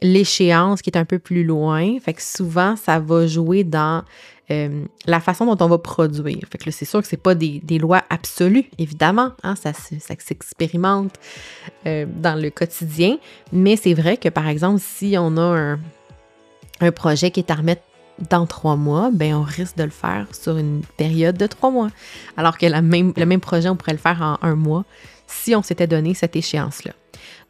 l'échéance 0.00 0.82
qui 0.82 0.90
est 0.90 0.96
un 0.96 1.04
peu 1.04 1.18
plus 1.18 1.44
loin. 1.44 1.98
Fait 2.00 2.14
que 2.14 2.22
souvent, 2.22 2.76
ça 2.76 2.98
va 2.98 3.26
jouer 3.26 3.64
dans 3.64 4.02
euh, 4.50 4.84
la 5.06 5.20
façon 5.20 5.44
dont 5.44 5.62
on 5.62 5.68
va 5.68 5.78
produire. 5.78 6.40
Fait 6.50 6.58
que 6.58 6.70
c'est 6.70 6.86
sûr 6.86 7.02
que 7.02 7.08
c'est 7.08 7.18
pas 7.18 7.34
des, 7.34 7.78
lois 7.78 8.02
absolues, 8.08 8.70
évidemment. 8.78 9.32
Hein, 9.42 9.54
ça, 9.54 9.72
ça 9.74 10.14
s'expérimente 10.18 11.14
euh, 11.86 12.06
dans 12.08 12.40
le 12.40 12.48
quotidien. 12.50 13.18
Mais 13.52 13.76
c'est 13.76 13.94
vrai 13.94 14.16
que, 14.16 14.30
par 14.30 14.48
exemple, 14.48 14.80
si 14.82 15.16
on 15.18 15.36
a 15.36 15.42
un, 15.42 15.78
un 16.80 16.92
projet 16.92 17.30
qui 17.30 17.40
est 17.40 17.50
à 17.50 17.56
remettre 17.56 17.82
dans 18.30 18.46
trois 18.46 18.76
mois, 18.76 19.10
ben 19.12 19.34
on 19.34 19.42
risque 19.42 19.76
de 19.76 19.84
le 19.84 19.90
faire 19.90 20.26
sur 20.32 20.56
une 20.58 20.82
période 20.96 21.36
de 21.36 21.46
trois 21.46 21.70
mois. 21.70 21.90
Alors 22.36 22.58
que 22.58 22.66
le 22.66 22.80
même 22.80 23.40
projet, 23.40 23.68
on 23.68 23.76
pourrait 23.76 23.92
le 23.92 23.98
faire 23.98 24.20
en 24.22 24.38
un 24.46 24.54
mois 24.54 24.84
si 25.26 25.54
on 25.54 25.62
s'était 25.62 25.86
donné 25.86 26.14
cette 26.14 26.36
échéance-là. 26.36 26.92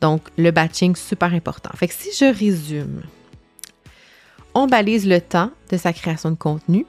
Donc, 0.00 0.22
le 0.36 0.50
batching, 0.50 0.94
super 0.96 1.32
important. 1.32 1.70
Fait 1.74 1.88
que 1.88 1.94
si 1.94 2.10
je 2.12 2.32
résume, 2.32 3.02
on 4.54 4.66
balise 4.66 5.06
le 5.06 5.20
temps 5.20 5.50
de 5.70 5.76
sa 5.76 5.92
création 5.92 6.30
de 6.30 6.36
contenu. 6.36 6.86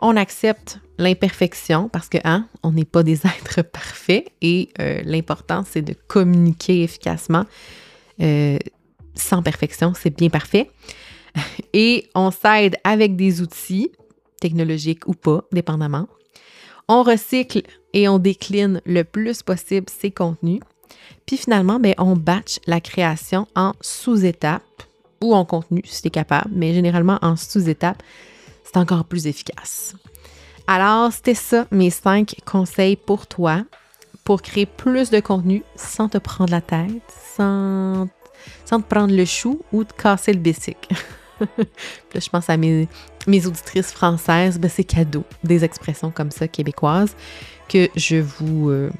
On 0.00 0.16
accepte 0.16 0.78
l'imperfection 0.98 1.88
parce 1.88 2.08
que, 2.08 2.18
hein, 2.24 2.48
on 2.62 2.72
n'est 2.72 2.84
pas 2.84 3.02
des 3.02 3.26
êtres 3.26 3.62
parfaits 3.62 4.26
et 4.42 4.70
euh, 4.80 5.02
l'important, 5.04 5.64
c'est 5.68 5.82
de 5.82 5.94
communiquer 6.06 6.82
efficacement. 6.82 7.44
Euh, 8.20 8.58
sans 9.14 9.42
perfection, 9.42 9.92
c'est 9.94 10.14
bien 10.14 10.28
parfait. 10.28 10.70
Et 11.72 12.08
on 12.14 12.30
s'aide 12.30 12.76
avec 12.84 13.16
des 13.16 13.42
outils, 13.42 13.90
technologiques 14.40 15.06
ou 15.06 15.14
pas, 15.14 15.44
dépendamment. 15.52 16.08
On 16.88 17.02
recycle 17.02 17.62
et 17.92 18.08
on 18.08 18.18
décline 18.18 18.80
le 18.86 19.02
plus 19.02 19.42
possible 19.42 19.86
ses 19.90 20.10
contenus. 20.10 20.60
Puis 21.26 21.36
finalement, 21.36 21.80
ben, 21.80 21.94
on 21.98 22.14
batch 22.14 22.60
la 22.66 22.80
création 22.80 23.48
en 23.56 23.72
sous-étapes 23.80 24.62
ou 25.20 25.34
en 25.34 25.44
contenu 25.44 25.82
si 25.84 26.02
tu 26.02 26.08
es 26.08 26.10
capable, 26.10 26.50
mais 26.52 26.74
généralement 26.74 27.18
en 27.22 27.36
sous-étapes, 27.36 28.02
c'est 28.62 28.76
encore 28.76 29.04
plus 29.04 29.26
efficace. 29.26 29.94
Alors, 30.68 31.12
c'était 31.12 31.34
ça 31.34 31.66
mes 31.70 31.90
cinq 31.90 32.36
conseils 32.44 32.96
pour 32.96 33.26
toi 33.26 33.64
pour 34.24 34.42
créer 34.42 34.66
plus 34.66 35.10
de 35.10 35.20
contenu 35.20 35.62
sans 35.76 36.08
te 36.08 36.18
prendre 36.18 36.50
la 36.50 36.60
tête, 36.60 37.02
sans, 37.36 38.08
sans 38.64 38.80
te 38.80 38.88
prendre 38.88 39.14
le 39.14 39.24
chou 39.24 39.60
ou 39.72 39.84
te 39.84 39.94
casser 39.94 40.32
le 40.32 40.40
bicycle. 40.40 40.94
là, 41.40 42.20
je 42.20 42.28
pense 42.28 42.48
à 42.48 42.56
mes, 42.56 42.88
auditrices 43.26 43.92
françaises, 43.92 44.58
ben, 44.58 44.70
c'est 44.72 44.84
cadeau, 44.84 45.24
des 45.44 45.64
expressions 45.64 46.10
comme 46.10 46.30
ça 46.30 46.48
québécoises 46.48 47.14
que 47.68 47.88
je 47.96 48.16
vous, 48.16 48.70
euh, 48.70 48.90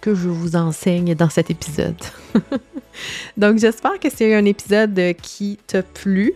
que 0.00 0.14
je 0.14 0.28
vous 0.28 0.56
enseigne 0.56 1.14
dans 1.14 1.28
cet 1.28 1.50
épisode. 1.50 1.96
Donc, 3.36 3.58
j'espère 3.58 3.98
que 3.98 4.08
c'est 4.10 4.34
un 4.34 4.44
épisode 4.44 5.14
qui 5.20 5.58
t'a 5.66 5.82
plu. 5.82 6.32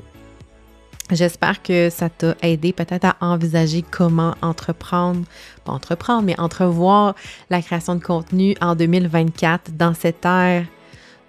J'espère 1.10 1.60
que 1.62 1.90
ça 1.90 2.08
t'a 2.08 2.36
aidé 2.42 2.72
peut-être 2.72 3.04
à 3.04 3.16
envisager 3.20 3.82
comment 3.82 4.34
entreprendre, 4.42 5.24
pas 5.64 5.72
entreprendre, 5.72 6.22
mais 6.22 6.38
entrevoir 6.38 7.14
la 7.50 7.62
création 7.62 7.96
de 7.96 8.02
contenu 8.02 8.54
en 8.60 8.76
2024 8.76 9.72
dans 9.76 9.94
cette 9.94 10.24
ère 10.24 10.66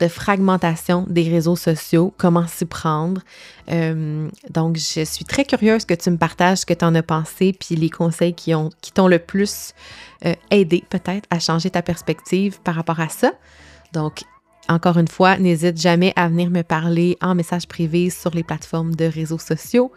de 0.01 0.07
fragmentation 0.07 1.05
des 1.07 1.29
réseaux 1.29 1.55
sociaux, 1.55 2.11
comment 2.17 2.47
s'y 2.47 2.65
prendre. 2.65 3.21
Euh, 3.71 4.27
donc, 4.49 4.77
je 4.77 5.05
suis 5.05 5.25
très 5.25 5.45
curieuse 5.45 5.85
que 5.85 5.93
tu 5.93 6.09
me 6.09 6.17
partages 6.17 6.59
ce 6.59 6.65
que 6.65 6.73
tu 6.73 6.83
en 6.83 6.95
as 6.95 7.03
pensé, 7.03 7.53
puis 7.57 7.75
les 7.75 7.91
conseils 7.91 8.33
qui, 8.33 8.55
ont, 8.55 8.71
qui 8.81 8.91
t'ont 8.91 9.07
le 9.07 9.19
plus 9.19 9.73
euh, 10.25 10.33
aidé 10.49 10.83
peut-être 10.89 11.27
à 11.29 11.39
changer 11.39 11.69
ta 11.69 11.83
perspective 11.83 12.59
par 12.61 12.75
rapport 12.75 12.99
à 12.99 13.09
ça. 13.09 13.31
Donc, 13.93 14.23
encore 14.67 14.97
une 14.97 15.07
fois, 15.07 15.37
n'hésite 15.37 15.79
jamais 15.79 16.13
à 16.15 16.27
venir 16.27 16.49
me 16.49 16.63
parler 16.63 17.17
en 17.21 17.35
message 17.35 17.67
privé 17.67 18.09
sur 18.09 18.31
les 18.31 18.43
plateformes 18.43 18.95
de 18.95 19.05
réseaux 19.05 19.39
sociaux. 19.39 19.91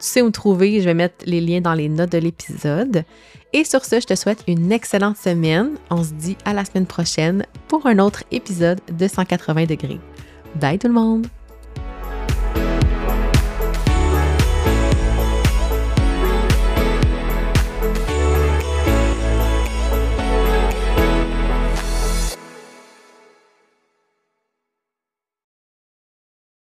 Tu 0.00 0.06
sais 0.06 0.22
où 0.22 0.30
trouver, 0.30 0.80
je 0.80 0.86
vais 0.86 0.94
mettre 0.94 1.24
les 1.26 1.42
liens 1.42 1.60
dans 1.60 1.74
les 1.74 1.90
notes 1.90 2.12
de 2.12 2.18
l'épisode. 2.18 3.04
Et 3.52 3.64
sur 3.64 3.84
ce, 3.84 4.00
je 4.00 4.06
te 4.06 4.14
souhaite 4.14 4.42
une 4.46 4.72
excellente 4.72 5.18
semaine. 5.18 5.72
On 5.90 6.02
se 6.02 6.12
dit 6.14 6.38
à 6.46 6.54
la 6.54 6.64
semaine 6.64 6.86
prochaine 6.86 7.44
pour 7.68 7.86
un 7.86 7.98
autre 7.98 8.24
épisode 8.30 8.80
de 8.90 9.06
180 9.06 9.66
degrés. 9.66 10.00
Bye 10.56 10.78
tout 10.78 10.88
le 10.88 10.94
monde! 10.94 11.26